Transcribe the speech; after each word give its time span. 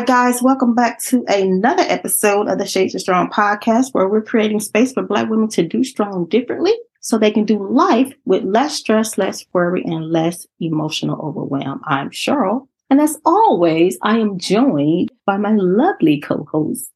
Right, 0.00 0.06
guys, 0.06 0.42
welcome 0.42 0.74
back 0.74 0.98
to 1.08 1.26
another 1.28 1.82
episode 1.82 2.48
of 2.48 2.56
the 2.56 2.64
Shades 2.64 2.94
of 2.94 3.02
Strong 3.02 3.28
podcast, 3.32 3.88
where 3.92 4.08
we're 4.08 4.22
creating 4.22 4.60
space 4.60 4.94
for 4.94 5.02
Black 5.02 5.28
women 5.28 5.50
to 5.50 5.62
do 5.62 5.84
strong 5.84 6.24
differently 6.24 6.72
so 7.02 7.18
they 7.18 7.30
can 7.30 7.44
do 7.44 7.70
life 7.70 8.10
with 8.24 8.42
less 8.44 8.74
stress, 8.74 9.18
less 9.18 9.44
worry, 9.52 9.82
and 9.84 10.10
less 10.10 10.46
emotional 10.58 11.20
overwhelm. 11.20 11.82
I'm 11.84 12.08
Cheryl. 12.08 12.66
And 12.88 12.98
as 12.98 13.18
always, 13.26 13.98
I 14.00 14.16
am 14.16 14.38
joined 14.38 15.12
by 15.26 15.36
my 15.36 15.52
lovely 15.54 16.18
co 16.18 16.48
host, 16.50 16.90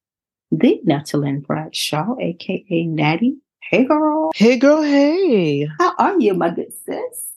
the 0.51 0.81
Natalyn 0.89 1.47
Bradshaw, 1.47 2.17
aka 2.19 2.85
Natty. 2.87 3.37
Hey, 3.71 3.85
girl. 3.85 4.31
Hey, 4.35 4.57
girl. 4.57 4.83
Hey. 4.83 5.69
How 5.79 5.95
are 5.99 6.19
you, 6.19 6.33
my 6.33 6.49
good 6.49 6.73
sis? 6.87 7.34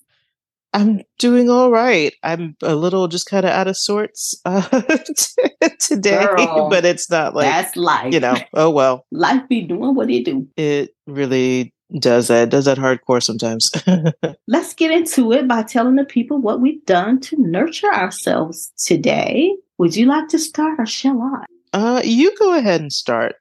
I'm 0.77 1.01
doing 1.17 1.49
all 1.49 1.71
right. 1.71 2.13
I'm 2.21 2.55
a 2.61 2.75
little 2.75 3.07
just 3.07 3.27
kind 3.27 3.47
of 3.47 3.51
out 3.51 3.67
of 3.67 3.75
sorts 3.75 4.39
uh, 4.45 4.61
today, 5.79 6.23
Girl, 6.23 6.69
but 6.69 6.85
it's 6.85 7.09
not 7.09 7.33
like 7.33 7.45
that's 7.45 7.75
life. 7.75 8.13
You 8.13 8.19
know, 8.19 8.35
oh 8.53 8.69
well. 8.69 9.07
Life 9.11 9.41
be 9.49 9.63
doing 9.63 9.95
what 9.95 10.11
it 10.11 10.25
do. 10.25 10.47
It 10.55 10.95
really 11.07 11.73
does 11.97 12.27
that. 12.27 12.43
It 12.43 12.49
does 12.51 12.65
that 12.65 12.77
hardcore 12.77 13.23
sometimes. 13.23 13.71
Let's 14.47 14.75
get 14.75 14.91
into 14.91 15.31
it 15.33 15.47
by 15.47 15.63
telling 15.63 15.95
the 15.95 16.05
people 16.05 16.37
what 16.37 16.61
we've 16.61 16.85
done 16.85 17.21
to 17.21 17.37
nurture 17.39 17.91
ourselves 17.91 18.71
today. 18.77 19.55
Would 19.79 19.95
you 19.95 20.05
like 20.05 20.27
to 20.27 20.37
start, 20.37 20.79
or 20.79 20.85
shall 20.85 21.19
I? 21.19 21.45
Uh, 21.73 22.01
you 22.03 22.37
go 22.37 22.53
ahead 22.53 22.81
and 22.81 22.93
start. 22.93 23.35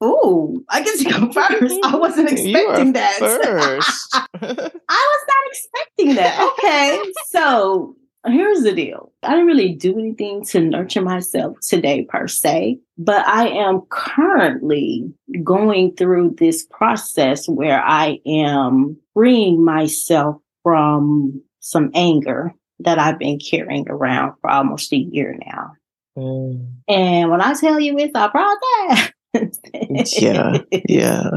Oh, 0.00 0.62
I 0.68 0.82
guess 0.82 1.02
you 1.02 1.10
go 1.10 1.30
first. 1.32 1.78
I 1.84 1.96
wasn't 1.96 2.30
expecting 2.30 2.92
that. 2.94 3.16
First. 3.18 4.08
I 4.14 4.38
was 4.38 5.26
not 5.28 5.46
expecting 5.46 6.14
that. 6.14 6.52
Okay. 6.58 7.12
so 7.28 7.96
here's 8.26 8.62
the 8.62 8.72
deal. 8.72 9.12
I 9.22 9.30
didn't 9.30 9.46
really 9.46 9.74
do 9.74 9.98
anything 9.98 10.44
to 10.46 10.60
nurture 10.60 11.02
myself 11.02 11.58
today 11.60 12.04
per 12.04 12.28
se, 12.28 12.78
but 12.98 13.26
I 13.26 13.48
am 13.48 13.82
currently 13.90 15.12
going 15.44 15.94
through 15.96 16.36
this 16.38 16.64
process 16.64 17.48
where 17.48 17.82
I 17.82 18.20
am 18.26 18.96
freeing 19.14 19.64
myself 19.64 20.36
from 20.62 21.42
some 21.60 21.90
anger 21.94 22.54
that 22.80 22.98
I've 22.98 23.18
been 23.18 23.38
carrying 23.38 23.86
around 23.88 24.34
for 24.40 24.50
almost 24.50 24.92
a 24.92 24.96
year 24.96 25.38
now. 25.46 25.72
Mm. 26.16 26.72
And 26.88 27.30
when 27.30 27.40
I 27.40 27.54
tell 27.54 27.78
you 27.78 27.96
it's 27.98 28.12
a 28.14 28.28
process, 28.28 29.12
yeah, 29.34 30.58
yeah. 30.88 31.30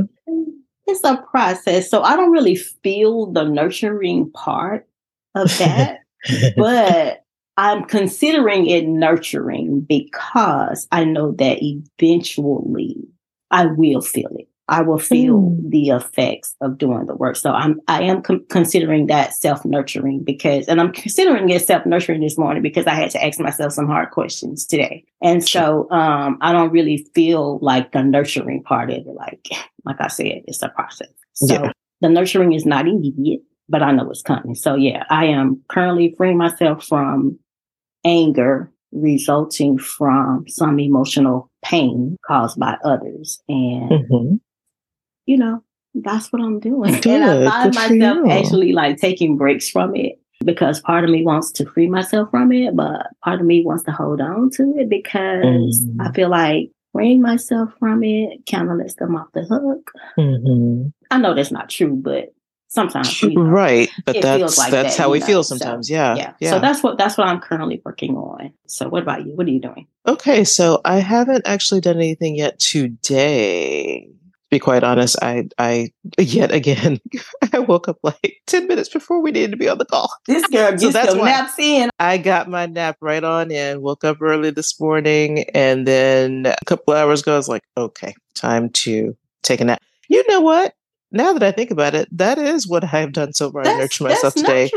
It's 0.85 1.03
a 1.03 1.23
process. 1.31 1.89
So 1.89 2.01
I 2.01 2.15
don't 2.15 2.31
really 2.31 2.55
feel 2.55 3.31
the 3.31 3.43
nurturing 3.43 4.31
part 4.31 4.87
of 5.35 5.57
that, 5.59 5.99
but 6.57 7.23
I'm 7.57 7.85
considering 7.85 8.67
it 8.67 8.87
nurturing 8.87 9.81
because 9.81 10.87
I 10.91 11.03
know 11.05 11.33
that 11.33 11.59
eventually 11.61 12.97
I 13.51 13.67
will 13.67 14.01
feel 14.01 14.29
it. 14.37 14.47
I 14.69 14.81
will 14.81 14.97
feel 14.97 15.39
mm. 15.41 15.69
the 15.69 15.89
effects 15.89 16.55
of 16.61 16.77
doing 16.77 17.05
the 17.05 17.15
work. 17.15 17.35
So 17.35 17.51
I'm 17.51 17.81
I 17.87 18.03
am 18.03 18.21
com- 18.21 18.45
considering 18.49 19.07
that 19.07 19.33
self 19.33 19.65
nurturing 19.65 20.23
because, 20.23 20.67
and 20.67 20.79
I'm 20.79 20.93
considering 20.93 21.49
it 21.49 21.65
self 21.65 21.85
nurturing 21.85 22.21
this 22.21 22.37
morning 22.37 22.63
because 22.63 22.87
I 22.87 22.95
had 22.95 23.11
to 23.11 23.23
ask 23.23 23.39
myself 23.39 23.73
some 23.73 23.87
hard 23.87 24.11
questions 24.11 24.65
today, 24.65 25.03
and 25.21 25.47
so 25.47 25.89
um, 25.91 26.37
I 26.41 26.53
don't 26.53 26.71
really 26.71 27.05
feel 27.13 27.59
like 27.61 27.91
the 27.91 28.03
nurturing 28.03 28.63
part 28.63 28.89
of 28.89 28.97
it. 28.97 29.07
Like 29.07 29.47
like 29.83 29.99
I 29.99 30.07
said, 30.07 30.43
it's 30.47 30.63
a 30.63 30.69
process. 30.69 31.11
So 31.33 31.53
yeah. 31.55 31.71
the 31.99 32.09
nurturing 32.09 32.53
is 32.53 32.65
not 32.65 32.87
immediate, 32.87 33.41
but 33.67 33.83
I 33.83 33.91
know 33.91 34.09
it's 34.09 34.21
coming. 34.21 34.55
So 34.55 34.75
yeah, 34.75 35.03
I 35.09 35.25
am 35.25 35.61
currently 35.67 36.15
freeing 36.17 36.37
myself 36.37 36.85
from 36.85 37.37
anger 38.05 38.71
resulting 38.93 39.77
from 39.77 40.45
some 40.47 40.79
emotional 40.79 41.49
pain 41.65 42.15
caused 42.25 42.57
by 42.57 42.77
others 42.85 43.41
and. 43.49 43.91
Mm-hmm 43.91 44.35
you 45.25 45.37
know, 45.37 45.63
that's 45.93 46.31
what 46.31 46.41
I'm 46.41 46.59
doing. 46.59 46.93
Good, 47.01 47.21
and 47.21 47.47
I 47.47 47.71
find 47.71 47.99
myself 47.99 48.29
actually 48.29 48.73
like 48.73 48.97
taking 48.97 49.37
breaks 49.37 49.69
from 49.69 49.95
it 49.95 50.19
because 50.43 50.81
part 50.81 51.03
of 51.03 51.09
me 51.09 51.23
wants 51.23 51.51
to 51.53 51.65
free 51.65 51.87
myself 51.87 52.29
from 52.31 52.51
it, 52.51 52.75
but 52.75 53.07
part 53.23 53.39
of 53.39 53.45
me 53.45 53.63
wants 53.63 53.83
to 53.83 53.91
hold 53.91 54.21
on 54.21 54.49
to 54.51 54.73
it 54.77 54.89
because 54.89 55.85
mm. 55.85 55.95
I 55.99 56.11
feel 56.11 56.29
like 56.29 56.71
freeing 56.91 57.21
myself 57.21 57.71
from 57.79 58.03
it 58.03 58.41
kind 58.49 58.69
of 58.69 58.77
lets 58.77 58.95
them 58.95 59.15
off 59.15 59.27
the 59.33 59.43
hook. 59.43 59.91
Mm-hmm. 60.17 60.89
I 61.11 61.17
know 61.17 61.33
that's 61.33 61.51
not 61.51 61.69
true, 61.69 61.95
but 61.95 62.33
sometimes 62.73 63.21
you 63.21 63.29
know, 63.29 63.43
right 63.43 63.91
but 64.03 64.19
that's 64.19 64.57
like 64.57 64.71
that's 64.71 64.97
that, 64.97 65.03
how 65.03 65.11
we 65.11 65.19
know? 65.19 65.25
feel 65.27 65.43
sometimes 65.43 65.87
so, 65.87 65.93
yeah, 65.93 66.15
yeah 66.15 66.33
yeah 66.39 66.49
so 66.49 66.59
that's 66.59 66.81
what 66.81 66.97
that's 66.97 67.19
what 67.19 67.27
i'm 67.27 67.39
currently 67.39 67.79
working 67.85 68.15
on 68.17 68.51
so 68.65 68.89
what 68.89 69.03
about 69.03 69.23
you 69.23 69.35
what 69.35 69.45
are 69.45 69.51
you 69.51 69.61
doing 69.61 69.85
okay 70.07 70.43
so 70.43 70.81
i 70.83 70.97
haven't 70.97 71.43
actually 71.45 71.79
done 71.79 71.97
anything 71.97 72.35
yet 72.35 72.57
today 72.57 74.09
be 74.53 74.59
quite 74.59 74.83
honest, 74.83 75.17
I 75.21 75.49
I 75.57 75.91
yet 76.19 76.51
again 76.51 76.99
I 77.53 77.59
woke 77.59 77.87
up 77.87 77.97
like 78.03 78.41
ten 78.45 78.67
minutes 78.67 78.87
before 78.87 79.19
we 79.19 79.31
needed 79.31 79.51
to 79.51 79.57
be 79.57 79.67
on 79.67 79.79
the 79.79 79.85
call. 79.85 80.13
This 80.27 80.45
girl 80.51 80.77
so 80.77 80.91
that's 80.91 81.15
naps 81.15 81.57
in. 81.57 81.89
I 81.99 82.19
got 82.19 82.49
my 82.49 82.67
nap 82.67 82.97
right 83.01 83.23
on 83.23 83.49
in. 83.49 83.81
Woke 83.81 84.03
up 84.03 84.21
early 84.21 84.51
this 84.51 84.79
morning, 84.79 85.45
and 85.55 85.87
then 85.87 86.45
a 86.45 86.65
couple 86.65 86.93
hours 86.93 87.21
ago, 87.21 87.33
I 87.33 87.37
was 87.37 87.49
like, 87.49 87.63
okay, 87.75 88.13
time 88.35 88.69
to 88.69 89.17
take 89.41 89.59
a 89.59 89.65
nap. 89.65 89.81
You 90.07 90.23
know 90.29 90.41
what? 90.41 90.75
Now 91.11 91.33
that 91.33 91.43
I 91.43 91.51
think 91.51 91.71
about 91.71 91.95
it, 91.95 92.07
that 92.11 92.37
is 92.37 92.67
what 92.67 92.83
I 92.83 92.87
have 92.87 93.13
done 93.13 93.33
so 93.33 93.51
far 93.51 93.63
to 93.63 93.77
nurture 93.77 94.03
myself 94.03 94.35
today. 94.35 94.69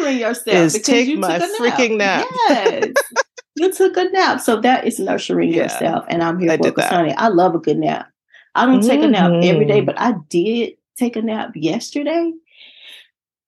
is 0.46 0.80
take 0.80 1.18
my 1.18 1.38
freaking 1.60 1.98
nap. 1.98 2.26
Yes. 2.48 2.94
you 3.56 3.72
took 3.72 3.96
a 3.98 4.04
nap, 4.04 4.40
so 4.40 4.58
that 4.60 4.86
is 4.86 4.98
nurturing 4.98 5.52
yeah, 5.52 5.64
yourself, 5.64 6.06
and 6.08 6.22
I'm 6.22 6.38
here 6.38 6.52
I 6.52 6.56
for 6.56 6.82
honey. 6.82 7.12
I 7.12 7.28
love 7.28 7.54
a 7.54 7.58
good 7.58 7.78
nap. 7.78 8.08
I 8.56 8.66
don't 8.66 8.80
mm-hmm. 8.80 8.88
take 8.88 9.02
a 9.02 9.08
nap 9.08 9.32
every 9.42 9.66
day, 9.66 9.78
mm-hmm. 9.78 9.86
but 9.86 10.00
I 10.00 10.14
did 10.28 10.74
take 10.96 11.16
a 11.16 11.22
nap 11.22 11.52
yesterday. 11.54 12.32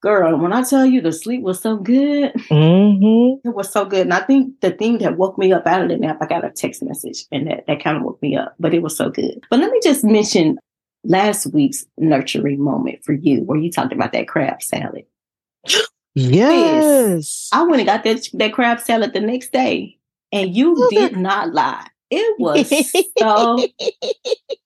Girl, 0.01 0.39
when 0.39 0.53
I 0.53 0.63
tell 0.63 0.87
you 0.87 1.01
the 1.01 1.13
sleep 1.13 1.43
was 1.43 1.61
so 1.61 1.77
good, 1.77 2.33
mm-hmm. 2.33 3.49
it 3.49 3.53
was 3.53 3.73
so 3.73 3.85
good. 3.85 4.03
And 4.03 4.15
I 4.15 4.21
think 4.21 4.61
the 4.61 4.71
thing 4.71 4.99
that 4.99 5.17
woke 5.17 5.39
me 5.39 5.53
up 5.53 5.67
out 5.67 5.83
of 5.83 5.89
the 5.89 5.97
nap, 5.97 6.19
I 6.21 6.27
got 6.27 6.45
a 6.45 6.51
text 6.51 6.85
message 6.85 7.25
and 7.33 7.49
that, 7.49 7.67
that 7.67 7.83
kind 7.83 7.97
of 7.97 8.05
woke 8.05 8.23
me 8.23 8.37
up, 8.37 8.55
but 8.61 8.75
it 8.75 8.83
was 8.83 8.97
so 8.97 9.11
good. 9.11 9.43
But 9.51 9.59
let 9.59 9.73
me 9.73 9.81
just 9.83 10.05
mention 10.05 10.59
last 11.03 11.47
week's 11.53 11.85
nurturing 11.97 12.63
moment 12.63 13.03
for 13.03 13.13
you, 13.13 13.43
where 13.43 13.59
you 13.59 13.73
talked 13.73 13.93
about 13.93 14.13
that 14.13 14.29
crab 14.29 14.63
salad. 14.63 15.05
Yes. 16.15 17.49
I 17.53 17.63
went 17.63 17.81
and 17.81 17.87
got 17.87 18.05
that, 18.05 18.29
that 18.35 18.53
crab 18.53 18.81
salad 18.81 19.13
the 19.15 19.21
next 19.21 19.53
day, 19.53 19.99
and 20.31 20.55
you 20.55 20.89
did 20.91 21.17
not 21.17 21.53
lie. 21.53 21.87
It 22.11 22.41
was 22.41 22.73
so 23.19 23.67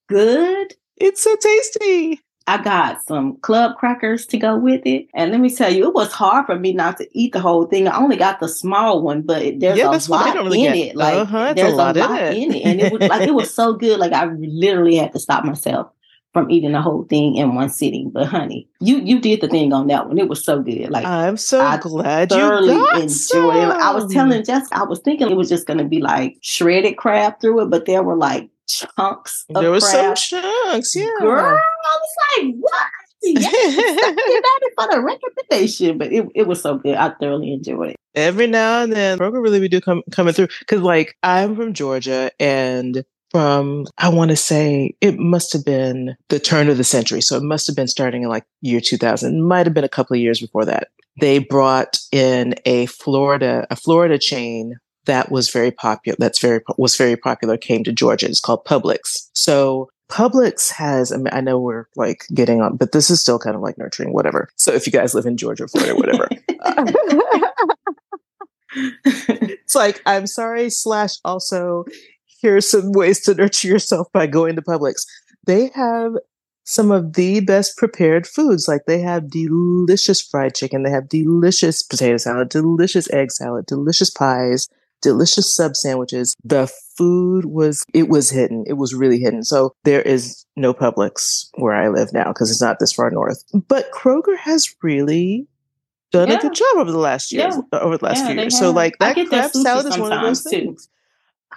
good. 0.09 0.75
It's 0.97 1.23
so 1.23 1.37
tasty. 1.37 2.21
I 2.47 2.61
got 2.61 3.03
some 3.07 3.37
club 3.39 3.77
crackers 3.77 4.27
to 4.27 4.37
go 4.37 4.57
with 4.57 4.83
it. 4.85 5.07
And 5.15 5.31
let 5.31 5.41
me 5.41 5.55
tell 5.55 5.73
you, 5.73 5.87
it 5.87 5.95
was 5.95 6.13
hard 6.13 6.47
for 6.47 6.59
me 6.59 6.73
not 6.73 6.97
to 6.99 7.09
eat 7.13 7.33
the 7.33 7.41
whole 7.41 7.67
thing. 7.67 7.87
I 7.87 7.97
only 7.97 8.17
got 8.17 8.41
the 8.41 8.49
small 8.49 9.03
one, 9.03 9.23
but 9.23 9.61
there's 9.61 9.79
yeah, 9.79 9.91
a 9.91 9.99
lot 10.09 10.35
really 10.35 10.65
in 10.65 10.73
get. 10.73 10.87
it. 10.89 10.97
Like 10.97 11.15
uh-huh, 11.15 11.55
there's 11.55 11.73
a 11.73 11.77
lot, 11.77 11.97
a 11.97 12.01
lot 12.01 12.21
in, 12.21 12.33
it. 12.33 12.37
in 12.37 12.55
it. 12.55 12.65
And 12.65 12.81
it 12.81 12.93
was 12.93 13.09
like 13.09 13.29
it 13.29 13.35
was 13.35 13.55
so 13.55 13.75
good. 13.75 14.01
Like 14.01 14.13
I 14.13 14.27
literally 14.27 14.97
had 14.97 15.13
to 15.13 15.21
stop 15.21 15.45
myself 15.45 15.93
from 16.33 16.51
eating 16.51 16.73
the 16.73 16.81
whole 16.81 17.05
thing 17.05 17.37
in 17.37 17.55
one 17.55 17.69
sitting. 17.69 18.11
But 18.11 18.27
honey, 18.27 18.69
you 18.81 18.99
you 18.99 19.21
did 19.21 19.41
the 19.41 19.49
thing 19.49 19.73
on 19.73 19.87
that 19.89 20.09
one. 20.09 20.19
It 20.19 20.29
was 20.29 20.45
so 20.45 20.63
good. 20.63 20.91
Like 20.91 21.05
I'm 21.05 21.37
so 21.37 21.61
I 21.61 21.77
glad 21.77 22.31
thoroughly 22.31 22.75
you 22.75 22.91
enjoyed 22.91 23.11
some. 23.11 23.51
it. 23.57 23.69
I 23.69 23.93
was 23.95 24.13
telling 24.13 24.45
Jessica, 24.45 24.79
I 24.79 24.85
was 24.85 25.01
thinking 25.01 25.31
it 25.31 25.37
was 25.37 25.49
just 25.49 25.67
gonna 25.67 25.85
be 25.85 26.01
like 26.01 26.37
shredded 26.43 26.97
crab 26.97 27.41
through 27.41 27.63
it, 27.63 27.71
but 27.71 27.87
there 27.87 28.03
were 28.03 28.17
like 28.17 28.51
chunks. 28.67 29.45
there 29.49 29.71
was 29.71 29.89
some 29.89 30.15
chunks, 30.15 30.97
yeah. 30.97 31.07
Girl, 31.21 31.39
I 31.45 31.99
was 31.99 32.39
like, 32.39 32.55
what? 32.59 32.87
Yes, 33.25 33.53
for 34.77 34.89
the 34.91 35.01
recommendation, 35.01 35.97
but 35.97 36.13
it, 36.13 36.27
it 36.35 36.47
was 36.49 36.61
so 36.61 36.79
good. 36.79 36.97
I 36.97 37.11
thoroughly 37.11 37.53
enjoyed 37.53 37.91
it. 37.91 37.97
Every 38.17 38.49
now 38.49 38.83
and 38.83 38.93
then, 38.93 39.17
Kroger 39.17 39.41
really 39.41 39.61
we 39.61 39.69
do 39.69 39.81
come 39.81 40.03
coming 40.11 40.35
through 40.35 40.49
because, 40.59 40.81
like, 40.81 41.17
I'm 41.23 41.55
from 41.55 41.73
Georgia, 41.73 42.33
and 42.41 43.05
from 43.33 43.87
I 43.99 44.09
want 44.09 44.31
to 44.31 44.37
say 44.37 44.95
it 45.01 45.19
must 45.19 45.53
have 45.53 45.65
been 45.65 46.17
the 46.29 46.39
turn 46.39 46.69
of 46.69 46.77
the 46.77 46.85
century, 46.85 47.21
so 47.21 47.37
it 47.37 47.43
must 47.43 47.67
have 47.67 47.75
been 47.75 47.89
starting 47.89 48.23
in 48.23 48.29
like 48.29 48.45
year 48.61 48.81
2000. 48.81 49.43
Might 49.43 49.67
have 49.67 49.75
been 49.75 49.85
a 49.85 49.89
couple 49.89 50.15
of 50.15 50.21
years 50.21 50.41
before 50.41 50.65
that. 50.67 50.89
They 51.21 51.39
brought 51.39 51.99
in 52.13 52.55
a 52.65 52.87
Florida 52.87 53.67
a 53.71 53.77
Florida 53.77 54.19
chain 54.19 54.77
that 55.07 55.33
was 55.33 55.51
very 55.51 55.71
popular. 55.73 56.17
That's 56.19 56.39
very 56.39 56.61
was 56.79 56.97
very 56.97 57.17
popular. 57.17 57.57
Came 57.57 57.83
to 57.85 57.93
Georgia. 57.93 58.27
It's 58.27 58.39
called 58.39 58.65
Publix. 58.65 59.29
So 59.35 59.91
Publix 60.11 60.71
has, 60.71 61.11
I, 61.11 61.17
mean, 61.17 61.31
I 61.33 61.41
know 61.41 61.59
we're 61.59 61.87
like 61.97 62.27
getting 62.35 62.61
on, 62.61 62.77
but 62.77 62.93
this 62.93 63.09
is 63.09 63.21
still 63.21 63.39
kind 63.39 63.57
of 63.57 63.63
like 63.63 63.79
nurturing, 63.79 64.13
whatever. 64.13 64.51
So 64.57 64.73
if 64.73 64.87
you 64.87 64.93
guys 64.93 65.15
live 65.15 65.25
in 65.25 65.39
Georgia, 65.39 65.67
Florida, 65.67 65.95
whatever. 65.95 66.29
it's 69.05 69.75
like, 69.75 70.03
I'm 70.05 70.27
sorry, 70.27 70.69
slash 70.69 71.15
also, 71.25 71.85
here's 72.43 72.69
some 72.69 72.93
ways 72.93 73.21
to 73.23 73.35
nurture 73.35 73.69
yourself 73.69 74.09
by 74.13 74.27
going 74.27 74.57
to 74.57 74.63
Publix. 74.63 75.07
They 75.47 75.71
have 75.75 76.13
some 76.65 76.91
of 76.91 77.15
the 77.15 77.41
best 77.41 77.77
prepared 77.77 78.27
foods. 78.27 78.69
Like 78.69 78.83
they 78.87 79.01
have 79.01 79.31
delicious 79.31 80.21
fried 80.21 80.55
chicken, 80.55 80.83
they 80.83 80.91
have 80.91 81.09
delicious 81.09 81.83
potato 81.83 82.17
salad, 82.19 82.49
delicious 82.51 83.11
egg 83.13 83.31
salad, 83.33 83.67
delicious 83.67 84.11
pies, 84.11 84.69
delicious 85.01 85.53
sub 85.55 85.75
sandwiches. 85.77 86.37
The 86.45 86.71
food 86.97 87.47
was, 87.47 87.85
it 87.93 88.09
was 88.09 88.31
hidden. 88.31 88.65
It 88.67 88.75
was 88.75 88.95
really 88.95 89.19
hidden. 89.19 89.43
So 89.43 89.73
there 89.85 90.03
is 90.03 90.45
no 90.57 90.73
Publix 90.73 91.47
where 91.57 91.75
I 91.75 91.89
live 91.89 92.13
now 92.13 92.29
because 92.29 92.51
it's 92.51 92.61
not 92.61 92.79
this 92.79 92.93
far 92.93 93.11
north. 93.11 93.43
But 93.67 93.91
Kroger 93.93 94.37
has 94.39 94.73
really 94.83 95.49
done 96.13 96.29
Yeah. 96.29 96.39
a 96.39 96.41
good 96.43 96.55
job 96.55 96.77
over 96.77 96.93
the 96.93 96.99
last 96.99 97.33
years, 97.33 97.57
Yeah. 97.73 97.79
over 97.81 97.99
the 97.99 98.05
last 98.05 98.19
Yeah, 98.19 98.27
few 98.27 98.37
years. 98.37 98.59
So 98.59 98.71
like 98.71 98.99
that 99.01 99.17
crab 99.17 99.51
salad 99.51 99.87
is 99.87 99.99
one 99.99 100.13
of 100.13 100.21
those 100.21 100.43
sometimes, 100.43 100.85
too. 100.87 100.92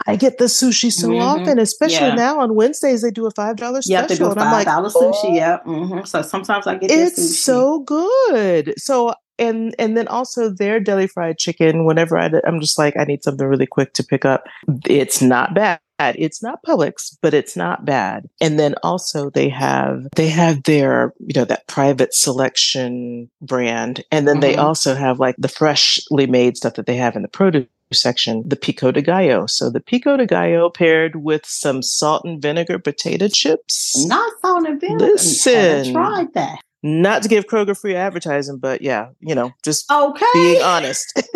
I 0.08 0.16
get 0.16 0.38
the 0.38 0.46
sushi 0.46 0.92
so 0.92 1.10
Mhm. 1.10 1.22
often, 1.22 1.60
especially 1.60 2.08
Yeah. 2.10 2.16
now 2.16 2.40
on 2.40 2.56
Wednesdays 2.56 3.02
they 3.02 3.12
do 3.12 3.26
a 3.26 3.32
five 3.32 3.56
dollar 3.58 3.82
You 3.86 3.96
have 3.96 4.08
to 4.08 4.14
do 4.14 4.26
special, 4.26 4.36
five 4.36 4.52
like, 4.52 4.66
dollar 4.66 4.90
"Oh, 4.94 5.12
sushi. 5.12 5.36
Yeah. 5.36 5.58
hmm 5.60 6.04
So 6.06 6.22
sometimes 6.22 6.68
I 6.68 6.76
get 6.76 6.92
it's 6.92 7.20
sushi. 7.20 7.34
so 7.44 7.80
good. 7.80 8.74
So 8.78 9.14
and 9.38 9.76
and 9.78 9.98
then 9.98 10.08
also 10.08 10.50
their 10.50 10.80
deli 10.80 11.08
fried 11.08 11.38
chicken. 11.38 11.86
Whenever 11.86 12.18
I, 12.18 12.30
I'm 12.46 12.60
just 12.62 12.78
like, 12.78 12.96
I 12.98 13.04
need 13.04 13.24
something 13.24 13.46
really 13.48 13.66
quick 13.68 13.94
to 13.94 14.04
pick 14.04 14.24
up. 14.26 14.46
It's 14.88 15.22
not 15.22 15.54
bad. 15.54 15.80
It's 16.00 16.44
not 16.44 16.60
Publix, 16.68 17.16
but 17.22 17.34
it's 17.34 17.56
not 17.56 17.86
bad. 17.86 18.28
And 18.42 18.60
then 18.60 18.76
also 18.84 19.30
they 19.30 19.48
have 19.50 20.08
they 20.16 20.28
have 20.28 20.64
their 20.64 21.14
you 21.20 21.34
know 21.40 21.46
that 21.46 21.68
private 21.68 22.14
selection 22.14 23.30
brand, 23.42 24.04
and 24.12 24.28
then 24.28 24.40
they 24.42 24.54
Mhm. 24.56 24.60
also 24.64 24.94
have 24.96 25.20
like 25.20 25.36
the 25.38 25.48
freshly 25.48 26.28
made 26.28 26.58
stuff 26.58 26.74
that 26.76 26.86
they 26.86 26.96
have 26.98 27.16
in 27.16 27.22
the 27.22 27.28
produce 27.30 27.68
section, 27.94 28.44
the 28.48 28.56
pico 28.56 28.92
de 28.92 29.02
gallo. 29.02 29.46
So 29.48 29.70
the 29.70 29.80
pico 29.80 30.18
de 30.18 30.26
gallo 30.26 30.70
paired 30.70 31.18
with 31.18 31.46
some 31.46 31.82
salt 31.82 32.26
and 32.26 32.42
vinegar 32.42 32.80
potato 32.80 33.28
chips. 33.28 34.06
Not 34.08 34.32
salt 34.42 34.66
and 34.68 34.80
vinegar. 34.82 35.06
Listen. 35.06 35.94
Tried 35.94 36.34
that. 36.34 36.60
Not 36.84 37.24
to 37.24 37.30
give 37.30 37.46
Kroger 37.48 37.80
free 37.80 37.96
advertising, 37.96 38.58
but 38.60 38.82
yeah, 38.82 39.08
you 39.20 39.34
know, 39.34 39.52
just 39.64 39.90
Okay. 39.92 40.26
being 40.34 40.62
honest. 40.62 41.12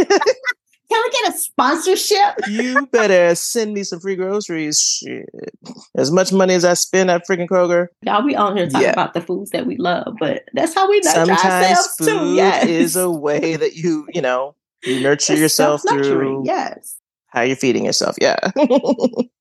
Can 0.92 0.98
I 1.06 1.10
get 1.24 1.34
a 1.36 1.38
sponsorship? 1.38 2.48
you 2.48 2.88
better 2.92 3.36
send 3.36 3.74
me 3.76 3.84
some 3.84 4.00
free 4.00 4.16
groceries. 4.16 4.80
Shit. 4.82 5.30
As 5.96 6.12
much 6.12 6.32
money 6.34 6.56
as 6.56 6.66
I 6.66 6.74
spend 6.74 7.12
at 7.12 7.28
freaking 7.30 7.48
Kroger, 7.48 7.88
Y'all, 8.04 8.24
we 8.26 8.36
on 8.36 8.58
here 8.58 8.68
talking 8.68 8.88
Yeah. 8.88 8.94
about 8.94 9.14
the 9.14 9.22
foods 9.22 9.52
that 9.52 9.68
we 9.68 9.78
love, 9.78 10.16
but 10.20 10.44
that's 10.54 10.74
how 10.74 10.90
we 10.90 10.98
nurture 10.98 11.10
sometimes 11.26 11.44
ourselves 11.46 11.96
food 11.98 12.06
too. 12.08 12.34
Yes. 12.36 12.66
is 12.68 12.96
a 12.96 13.10
way 13.10 13.56
that 13.56 13.76
you, 13.76 14.08
you 14.14 14.22
know, 14.22 14.56
you 14.84 15.02
nurture 15.02 15.34
It's 15.34 15.42
yourself 15.42 15.82
through 15.88 16.44
Yes. 16.46 16.98
how 17.28 17.42
you're 17.42 17.56
feeding 17.56 17.86
yourself. 17.86 18.16
Yeah. 18.22 18.40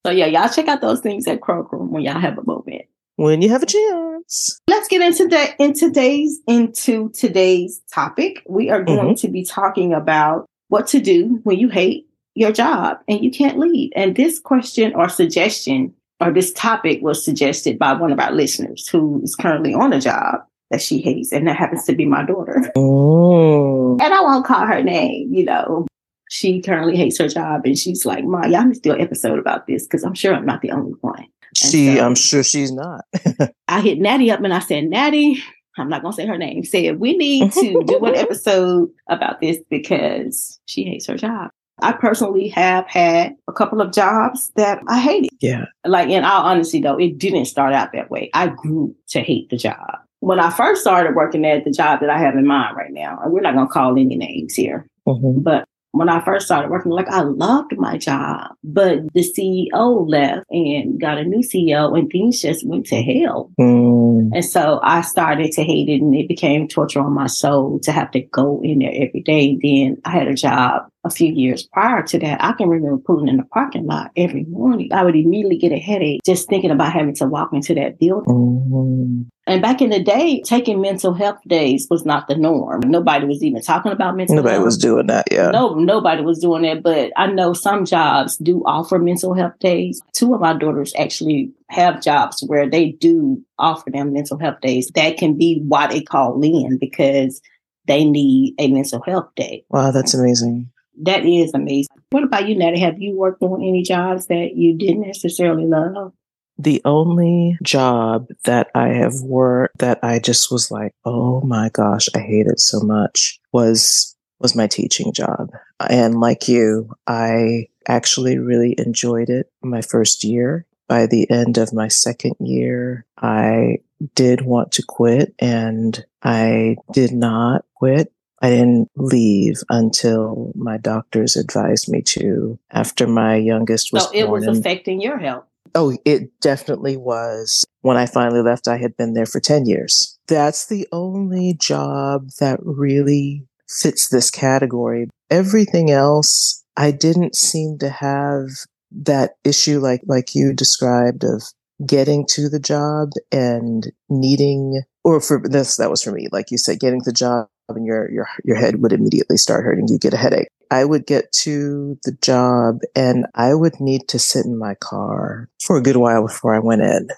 So 0.07 0.13
yeah, 0.13 0.27
y'all 0.27 0.49
check 0.49 0.69
out 0.69 0.81
those 0.81 1.01
things 1.01 1.27
at 1.27 1.41
Kroger 1.41 1.87
when 1.87 2.03
y'all 2.03 2.19
have 2.19 2.39
a 2.39 2.45
moment. 2.45 2.83
when 3.17 3.43
you 3.43 3.51
have 3.51 3.63
a 3.63 3.67
chance. 3.67 4.59
Let's 4.69 4.89
get 4.89 5.03
into 5.03 5.29
that 5.29 5.55
in 5.59 5.75
today's 5.75 6.41
into 6.47 7.11
today's 7.11 7.83
topic. 7.93 8.43
We 8.49 8.71
are 8.71 8.83
going 8.83 9.15
mm-hmm. 9.15 9.27
to 9.27 9.29
be 9.29 9.45
talking 9.45 9.93
about 9.93 10.47
what 10.69 10.87
to 10.89 11.01
do 11.01 11.41
when 11.43 11.59
you 11.59 11.69
hate 11.69 12.07
your 12.35 12.53
job 12.53 12.99
and 13.07 13.23
you 13.23 13.31
can't 13.31 13.59
leave. 13.59 13.91
And 13.97 14.17
this 14.17 14.39
question 14.39 14.95
or 14.95 15.09
suggestion 15.09 15.93
or 16.21 16.33
this 16.33 16.53
topic 16.53 17.01
was 17.03 17.23
suggested 17.25 17.79
by 17.79 17.93
one 17.93 18.13
of 18.13 18.21
our 18.21 18.33
listeners 18.33 18.89
who 18.89 19.21
is 19.23 19.35
currently 19.35 19.75
on 19.75 19.93
a 19.93 20.01
job 20.01 20.41
that 20.71 20.83
she 20.83 21.01
hates, 21.01 21.33
and 21.33 21.47
that 21.47 21.57
happens 21.57 21.85
to 21.85 21.95
be 21.95 22.05
my 22.05 22.25
daughter. 22.25 22.71
Mm. 22.77 24.01
And 24.03 24.15
I 24.15 24.21
won't 24.21 24.47
call 24.47 24.67
her 24.67 24.83
name, 24.83 25.33
you 25.33 25.45
know. 25.45 25.87
She 26.31 26.61
currently 26.61 26.95
hates 26.97 27.19
her 27.19 27.29
job, 27.29 27.63
and 27.65 27.79
she's 27.79 28.05
like, 28.05 28.25
"Ma, 28.25 28.47
y'all 28.47 28.65
need 28.65 28.75
to 28.75 28.81
do 28.81 28.93
an 28.93 29.01
episode 29.01 29.39
about 29.39 29.67
this 29.67 29.85
because 29.85 30.05
I'm 30.05 30.15
sure 30.15 30.35
I'm 30.35 30.45
not 30.47 30.61
the 30.61 30.73
only 30.73 30.93
one." 31.01 31.27
She, 31.55 31.97
so- 31.97 32.05
I'm 32.05 32.15
sure 32.15 32.43
she's 32.43 32.73
not. 32.73 33.05
I 33.69 33.81
hit 33.81 33.99
Natty 33.99 34.31
up 34.31 34.41
and 34.43 34.53
I 34.53 34.59
said, 34.59 34.85
Natty, 34.85 35.43
I'm 35.79 35.89
not 35.89 36.03
gonna 36.03 36.13
say 36.13 36.27
her 36.27 36.39
name. 36.39 36.65
Said 36.65 37.01
we 37.01 37.17
need 37.17 37.53
to 37.53 37.83
do 37.87 38.05
an 38.05 38.15
episode 38.17 38.91
about 39.09 39.41
this 39.41 39.59
because 39.71 40.61
she 40.67 40.85
hates 40.85 41.07
her 41.07 41.17
job. 41.17 41.51
I 41.81 41.93
personally 41.93 42.49
have 42.49 42.87
had 42.89 43.37
a 43.47 43.53
couple 43.53 43.81
of 43.81 43.93
jobs 43.93 44.51
that 44.57 44.81
I 44.89 44.99
hated. 44.99 45.31
Yeah. 45.41 45.67
Like 45.87 46.09
in 46.09 46.25
all 46.25 46.43
honesty, 46.43 46.81
though, 46.81 46.99
it 46.99 47.19
didn't 47.19 47.45
start 47.45 47.73
out 47.73 47.93
that 47.93 48.11
way. 48.11 48.31
I 48.35 48.49
grew 48.49 48.97
to 49.11 49.21
hate 49.21 49.49
the 49.51 49.57
job. 49.57 49.99
When 50.21 50.41
I 50.41 50.51
first 50.51 50.81
started 50.81 51.15
working 51.15 51.47
at 51.47 51.65
the 51.65 51.71
job 51.71 52.01
that 52.01 52.11
I 52.11 52.19
have 52.19 52.35
in 52.35 52.47
mind 52.47 52.77
right 52.77 52.93
now, 52.93 53.19
and 53.23 53.33
we're 53.33 53.41
not 53.41 53.55
gonna 53.55 53.69
call 53.69 53.93
any 53.93 54.17
names 54.17 54.55
here, 54.55 54.87
Mhm. 55.07 55.43
but 55.43 55.65
when 55.93 56.09
I 56.09 56.21
first 56.21 56.47
started 56.47 56.71
working, 56.71 56.93
like 56.93 57.09
I 57.09 57.23
loved 57.23 57.77
my 57.79 57.97
job, 57.97 58.49
but 58.63 59.01
the 59.15 59.23
CEO 59.23 60.05
left 60.07 60.45
and 60.51 61.01
got 61.01 61.19
a 61.19 61.25
new 61.25 61.43
CEO, 61.43 61.95
and 61.95 62.11
things 62.11 62.43
just 62.43 62.67
went 62.67 62.87
to 62.87 62.97
hell. 63.01 63.51
Mm. 63.59 64.31
And 64.35 64.45
so 64.45 64.81
I 64.83 65.01
started 65.01 65.53
to 65.53 65.65
hate 65.65 65.89
it, 65.89 66.03
and 66.03 66.15
it 66.15 66.29
became 66.29 66.69
torture 66.69 67.01
on 67.01 67.15
my 67.15 67.27
soul 67.27 67.79
to 67.85 67.93
have 67.93 68.11
to 68.11 68.21
go 68.21 68.61
in 68.63 68.81
there 68.81 68.93
every 68.95 69.23
day. 69.23 69.59
Then 69.63 69.97
I 70.05 70.11
had 70.11 70.29
a 70.29 70.35
job 70.35 70.83
a 71.09 71.11
few 71.11 71.33
years 71.33 71.67
prior 71.73 72.03
to 72.03 72.19
that. 72.21 72.43
I 72.43 72.53
can 72.53 72.69
remember 72.69 72.99
pulling 72.99 73.29
in 73.29 73.37
the 73.37 73.45
parking 73.45 73.87
lot 73.87 74.11
every 74.17 74.45
morning. 74.45 74.93
I 74.93 75.03
would 75.03 75.17
immediately 75.17 75.59
get 75.59 75.73
a 75.73 75.79
headache 75.79 76.21
just 76.25 76.49
thinking 76.49 76.71
about 76.71 76.93
having 76.93 77.15
to 77.17 77.27
walk 77.27 77.51
into 77.53 77.75
that 77.75 77.99
building. 77.99 78.35
Mm. 78.71 79.27
And 79.49 79.63
back 79.63 79.81
in 79.81 79.89
the 79.89 80.03
day, 80.03 80.43
taking 80.45 80.81
mental 80.83 81.15
health 81.15 81.39
days 81.47 81.87
was 81.91 82.05
not 82.05 82.29
the 82.29 82.37
norm. 82.37 82.83
Nobody 82.85 83.27
was 83.27 83.43
even 83.43 83.63
talking 83.63 83.93
about 83.93 84.15
mental 84.15 84.37
Nobody 84.37 84.57
health. 84.57 84.65
was 84.67 84.77
doing 84.77 85.07
that. 85.07 85.25
Yeah. 85.31 85.51
No, 85.51 85.75
nobody 85.75 86.23
was 86.23 86.39
doing 86.39 86.63
that, 86.63 86.83
but 86.83 87.13
I 87.17 87.29
know 87.29 87.55
some 87.55 87.87
jobs 87.87 88.37
do 88.37 88.63
offer 88.67 88.99
mental 88.99 89.33
health 89.33 89.59
days. 89.59 90.03
Two 90.13 90.35
of 90.35 90.43
my 90.43 90.53
daughters 90.53 90.93
actually 90.99 91.51
have 91.71 92.03
jobs 92.03 92.45
where 92.47 92.69
they 92.69 92.93
do 92.93 93.43
offer 93.59 93.91
them 93.91 94.13
mental 94.13 94.39
health 94.39 94.61
days. 94.61 94.91
That 94.95 95.17
can 95.17 95.39
be 95.39 95.63
why 95.67 95.87
they 95.87 96.03
call 96.03 96.43
in 96.43 96.77
because 96.77 97.41
they 97.87 98.05
need 98.05 98.55
a 98.59 98.69
mental 98.69 99.03
health 99.03 99.31
day. 99.35 99.65
Wow, 99.71 99.91
that's 99.91 100.13
amazing. 100.13 100.71
That 101.03 101.25
is 101.25 101.53
amazing. 101.55 101.97
What 102.11 102.25
about 102.25 102.49
you, 102.49 102.57
Natty? 102.57 102.81
Have 102.81 103.01
you 103.01 103.17
worked 103.17 103.43
on 103.43 103.63
any 103.63 103.83
jobs 103.83 104.27
that 104.27 104.57
you 104.57 104.75
didn't 104.75 105.03
necessarily 105.03 105.67
love? 105.67 106.13
The 106.59 106.83
only 106.85 107.57
job 107.63 108.29
that 108.45 108.71
I 108.75 108.89
have 108.89 109.21
worked 109.23 109.79
that 109.79 110.01
I 110.03 110.19
just 110.19 110.51
was 110.51 110.71
like, 110.71 110.93
oh 111.05 111.41
my 111.43 111.69
gosh, 111.69 112.09
I 112.17 112.19
hate 112.19 112.47
it 112.47 112.59
so 112.59 112.81
much 112.81 113.39
was 113.53 114.17
was 114.41 114.57
my 114.57 114.67
teaching 114.67 115.13
job. 115.13 115.51
And 115.89 116.21
like 116.21 116.49
you, 116.49 116.91
I 117.07 117.69
actually 117.87 118.39
really 118.39 118.75
enjoyed 118.79 119.31
it 119.31 119.51
my 119.63 119.83
first 119.83 120.25
year. 120.25 120.67
By 120.89 121.07
the 121.07 121.31
end 121.31 121.59
of 121.59 121.73
my 121.73 121.89
second 121.89 122.37
year, 122.41 123.05
I 123.21 123.79
did 124.15 124.43
want 124.43 124.73
to 124.73 124.83
quit 124.87 125.35
and 125.39 126.05
I 126.23 126.77
did 126.93 127.13
not 127.13 127.65
quit. 127.75 128.13
I 128.41 128.51
didn't 128.51 128.89
leave 128.97 129.57
until 129.69 130.53
my 130.55 130.77
doctors 130.77 131.37
advised 131.37 131.89
me 131.89 132.03
to 132.03 132.59
after 132.71 133.07
my 133.07 133.37
youngest 133.37 133.93
was 133.93 134.05
So 134.05 134.11
it 134.15 134.29
was 134.29 134.47
and- 134.47 134.57
affecting 134.57 135.01
your 135.01 135.19
health. 135.19 135.45
Oh, 135.75 135.97
it 136.05 136.41
definitely 136.41 136.97
was. 136.97 137.65
When 137.83 137.97
I 137.97 138.07
finally 138.07 138.41
left, 138.43 138.69
I 138.69 138.79
had 138.79 138.97
been 138.97 139.13
there 139.15 139.27
for 139.27 139.39
10 139.39 139.67
years. 139.67 140.19
That's 140.27 140.67
the 140.67 140.89
only 140.93 141.55
job 141.61 142.31
that 142.41 142.59
really 142.63 143.47
fits 143.69 144.09
this 144.09 144.31
category. 144.31 145.09
Everything 145.31 145.91
else, 145.91 146.65
I 146.77 146.91
didn't 146.91 147.37
seem 147.37 147.79
to 147.79 147.91
have 147.91 148.47
that 148.91 149.33
issue 149.45 149.79
like, 149.79 150.01
like 150.07 150.35
you 150.35 150.55
described 150.55 151.23
of 151.23 151.43
getting 151.87 152.27
to 152.31 152.49
the 152.49 152.59
job 152.61 153.11
and 153.31 153.93
needing, 154.09 154.83
or 155.05 155.21
for 155.21 155.41
this, 155.45 155.77
that 155.77 155.91
was 155.91 156.03
for 156.03 156.13
me. 156.13 156.29
Like 156.33 156.51
you 156.51 156.57
said, 156.59 156.81
getting 156.81 157.03
the 157.05 157.13
job 157.13 157.49
and 157.77 157.87
your, 157.87 158.11
your, 158.11 158.29
your 158.45 158.57
head 158.57 158.83
would 158.83 158.93
immediately 158.93 159.37
start 159.37 159.65
hurting. 159.65 159.89
You 159.89 159.99
get 159.99 160.15
a 160.15 160.19
headache. 160.19 160.49
I 160.71 160.85
would 160.85 161.07
get 161.07 161.33
to 161.33 161.99
the 162.05 162.13
job 162.13 162.81
and 162.95 163.27
I 163.35 163.55
would 163.55 163.81
need 163.81 164.09
to 164.09 164.19
sit 164.19 164.45
in 164.45 164.59
my 164.59 164.75
car 164.75 165.49
for 165.63 165.77
a 165.77 165.83
good 165.83 165.97
while 165.97 166.27
before 166.27 166.55
I 166.55 166.59
went 166.59 166.83
in. 166.83 167.09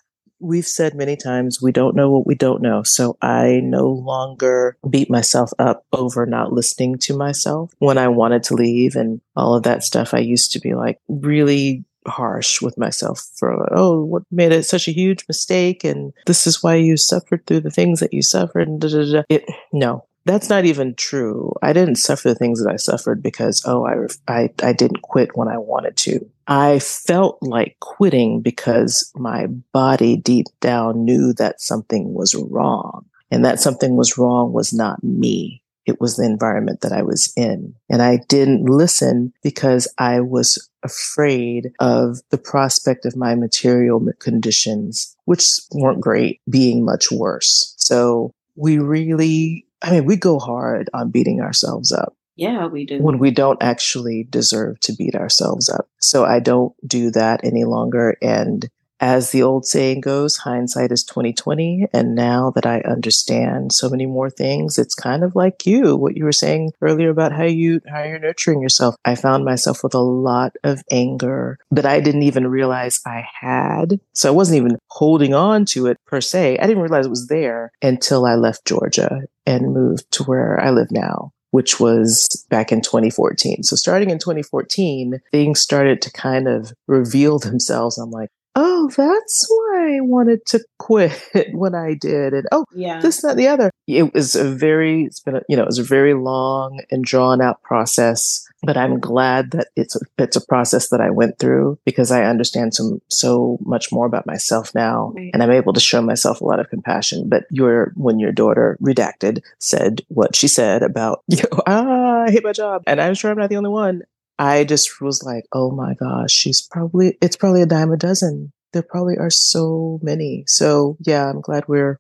We've 0.43 0.67
said 0.67 0.95
many 0.95 1.17
times 1.17 1.61
we 1.61 1.71
don't 1.71 1.95
know 1.95 2.11
what 2.11 2.27
we 2.27 2.35
don't 2.35 2.63
know. 2.63 2.83
So 2.83 3.19
I 3.21 3.61
no 3.63 3.89
longer 3.89 4.79
beat 4.89 5.11
myself 5.11 5.53
up 5.59 5.85
over 5.93 6.25
not 6.25 6.53
listening 6.53 6.97
to 6.99 7.17
myself 7.17 7.73
when 7.79 7.99
I 7.99 8.09
wanted 8.09 8.45
to 8.45 8.55
leave 8.55 8.97
and 8.97 9.21
all 9.37 9.55
of 9.55 9.65
that 9.65 9.85
stuff. 9.85 10.15
I 10.15 10.21
used 10.21 10.53
to 10.53 10.61
be 10.61 10.75
like 10.75 10.99
really 11.09 11.85
harsh 12.07 12.63
with 12.63 12.79
myself 12.79 13.29
for, 13.37 13.69
oh, 13.77 14.03
what 14.03 14.23
made 14.31 14.53
it 14.53 14.65
such 14.65 14.89
a 14.89 14.93
huge 14.93 15.27
mistake? 15.29 15.85
And 15.85 16.15
this 16.27 16.47
is 16.47 16.63
why 16.63 16.77
you 16.77 16.97
suffered 16.97 17.45
through 17.47 17.61
the 17.61 17.71
things 17.71 18.01
that 18.01 18.15
you 18.15 18.23
suffered. 18.23 18.67
And 18.67 18.81
da, 18.81 18.89
da, 18.89 19.13
da. 19.13 19.23
It, 19.29 19.45
no, 19.75 20.07
that's 20.25 20.49
not 20.49 20.65
even 20.65 20.95
true. 20.95 21.53
I 21.63 21.73
didn't 21.73 21.97
suffer 21.97 22.29
the 22.29 22.35
things 22.35 22.63
that 22.63 22.71
I 22.71 22.77
suffered 22.77 23.23
because, 23.23 23.63
oh, 23.67 23.87
I, 23.87 24.07
I, 24.33 24.51
I 24.63 24.73
didn't 24.73 25.03
quit 25.03 25.37
when 25.37 25.49
I 25.49 25.59
wanted 25.59 25.97
to. 25.99 26.29
I 26.47 26.79
felt 26.79 27.39
like 27.43 27.77
quitting 27.81 28.41
because 28.43 29.11
my 29.15 29.47
body 29.73 30.17
deep 30.17 30.47
down 30.61 31.05
knew 31.05 31.33
that 31.35 31.61
something 31.61 32.13
was 32.13 32.35
wrong. 32.35 33.07
And 33.31 33.45
that 33.45 33.61
something 33.61 33.97
was 33.97 34.19
wrong 34.19 34.53
was 34.53 34.73
not 34.73 35.03
me. 35.05 35.63
It 35.87 36.01
was 36.01 36.17
the 36.17 36.25
environment 36.25 36.83
that 36.83 36.93
I 36.93 37.03
was 37.03 37.33
in. 37.37 37.75
And 37.89 38.03
I 38.03 38.19
didn't 38.29 38.65
listen 38.65 39.33
because 39.43 39.89
I 39.99 40.21
was 40.21 40.69
afraid 40.83 41.73
of 41.81 42.19
the 42.31 42.39
prospect 42.39 43.07
of 43.07 43.17
my 43.17 43.35
material 43.35 44.05
conditions, 44.19 45.17
which 45.25 45.49
weren't 45.73 46.01
great, 46.01 46.41
being 46.51 46.85
much 46.85 47.11
worse. 47.11 47.75
So 47.79 48.33
we 48.57 48.79
really 48.79 49.67
I 49.83 49.93
mean, 49.93 50.05
we 50.05 50.17
go 50.17 50.39
hard 50.39 50.91
on 50.93 51.11
beating 51.11 51.41
ourselves 51.41 51.93
up. 51.93 52.15
Yeah, 52.37 52.67
we 52.67 52.87
do. 52.87 53.03
When 53.03 53.19
we 53.19 53.31
don't 53.31 53.63
actually 53.63 54.25
deserve 54.25 54.81
to 54.81 54.95
beat 54.95 55.15
ourselves 55.15 55.69
up. 55.69 55.89
So 56.01 56.25
I 56.25 56.41
don't 56.41 56.73
do 56.87 57.11
that 57.11 57.45
any 57.45 57.65
longer. 57.65 58.17
And 58.23 58.69
as 59.01 59.31
the 59.31 59.43
old 59.43 59.67
saying 59.67 60.03
goes, 60.03 60.37
hindsight 60.37 60.93
is 60.93 61.03
2020. 61.05 61.87
And 61.93 62.15
now 62.15 62.51
that 62.51 62.67
I 62.67 62.81
understand 62.81 63.73
so 63.73 63.89
many 63.89 64.07
more 64.07 64.31
things, 64.31 64.79
it's 64.79 64.95
kind 64.95 65.25
of 65.25 65.35
like 65.35 65.67
you, 65.67 65.97
what 65.97 66.17
you 66.17 66.25
were 66.25 66.33
saying 66.33 66.73
earlier 66.83 67.09
about 67.09 67.33
how 67.33 67.45
you, 67.45 67.81
how 67.89 68.03
you're 68.03 68.19
nurturing 68.19 68.61
yourself. 68.61 68.95
I 69.05 69.15
found 69.15 69.45
myself 69.45 69.83
with 69.83 69.95
a 69.95 70.01
lot 70.01 70.55
of 70.65 70.83
anger 70.91 71.59
that 71.71 71.87
I 71.87 72.01
didn't 72.01 72.25
even 72.25 72.47
realize 72.47 73.01
I 73.07 73.25
had. 73.41 74.01
So 74.13 74.29
I 74.29 74.33
wasn't 74.33 74.59
even 74.59 74.79
holding 74.89 75.35
on 75.35 75.65
to 75.67 75.87
it 75.87 75.97
per 76.07 76.21
se. 76.21 76.59
I 76.59 76.67
didn't 76.67 76.83
realize 76.83 77.07
it 77.07 77.11
was 77.11 77.29
there 77.29 77.73
until 77.83 78.27
I 78.27 78.35
left 78.35 78.67
Georgia 78.67 79.23
and 79.47 79.73
moved 79.73 80.11
to 80.13 80.25
where 80.25 80.61
I 80.61 80.71
live 80.71 80.91
now 80.91 81.33
which 81.53 81.81
was 81.81 82.29
back 82.49 82.71
in 82.71 82.81
2014. 82.81 83.65
So 83.65 83.75
starting 83.75 84.11
in 84.11 84.21
2014, 84.21 85.21
things 85.33 85.61
started 85.61 86.01
to 86.03 86.13
kind 86.13 86.47
of 86.47 86.73
reveal 86.87 87.41
themselves. 87.41 87.99
I'm 87.99 88.13
like, 88.13 88.31
oh, 88.55 88.91
that's 88.97 89.47
why 89.49 89.97
I 89.97 90.01
wanted 90.01 90.45
to 90.47 90.65
quit 90.79 91.21
when 91.53 91.75
I 91.75 91.95
did. 91.95 92.33
And 92.33 92.47
oh, 92.53 92.65
yeah. 92.75 93.01
this, 93.01 93.23
that, 93.23 93.37
the 93.37 93.49
other. 93.49 93.71
It 93.87 94.15
was 94.15 94.37
a 94.37 94.45
very, 94.45 95.05
it's 95.05 95.21
been, 95.21 95.37
a, 95.37 95.43
you 95.49 95.57
know, 95.57 95.63
it 95.63 95.67
was 95.67 95.79
a 95.79 95.85
very 95.85 96.15
long 96.15 96.81
and 96.91 97.05
drawn 97.05 97.41
out 97.41 97.63
process. 97.63 98.47
But 98.63 98.77
I'm 98.77 99.01
glad 99.01 99.53
that 99.53 99.69
it's 99.75 99.97
a, 99.97 100.01
it's 100.19 100.37
a 100.37 100.47
process 100.47 100.91
that 100.91 101.01
I 101.01 101.09
went 101.09 101.39
through 101.39 101.79
because 101.87 102.11
I 102.11 102.25
understand 102.25 102.75
some 102.75 103.01
so 103.09 103.59
much 103.63 103.91
more 103.91 104.05
about 104.05 104.27
myself 104.27 104.75
now, 104.75 105.13
right. 105.17 105.31
and 105.33 105.43
I'm 105.43 105.51
able 105.51 105.73
to 105.73 105.81
show 105.81 106.03
myself 106.03 106.43
a 106.43 106.45
lot 106.45 106.61
of 106.61 106.69
compassion. 106.69 107.31
But 107.31 107.45
your 107.51 107.95
when 107.97 108.19
your 108.19 108.33
daughter 108.33 108.77
redacted 108.83 109.41
said 109.61 110.03
what 110.09 110.37
she 110.37 110.47
said 110.47 110.83
about 110.83 111.23
you 111.29 111.39
know, 111.39 111.63
ah, 111.67 112.25
I 112.25 112.31
hate 112.31 112.45
my 112.45 112.53
job, 112.53 112.83
and 112.87 113.01
I'm 113.01 113.15
sure 113.15 113.31
I'm 113.31 113.39
not 113.39 113.49
the 113.49 113.57
only 113.57 113.71
one. 113.71 114.03
I 114.41 114.65
just 114.65 115.03
was 115.03 115.23
like, 115.23 115.45
oh 115.53 115.71
my 115.71 115.93
gosh, 115.95 116.33
she's 116.33 116.63
probably, 116.63 117.19
it's 117.21 117.37
probably 117.37 117.61
a 117.61 117.67
dime 117.67 117.93
a 117.93 117.97
dozen. 117.99 118.53
There 118.73 118.83
probably 118.83 119.19
are 119.19 119.29
so 119.29 120.01
many. 120.03 120.45
So 120.47 120.97
yeah, 121.01 121.29
I'm 121.29 121.43
glad 121.43 121.69
we're, 121.69 121.99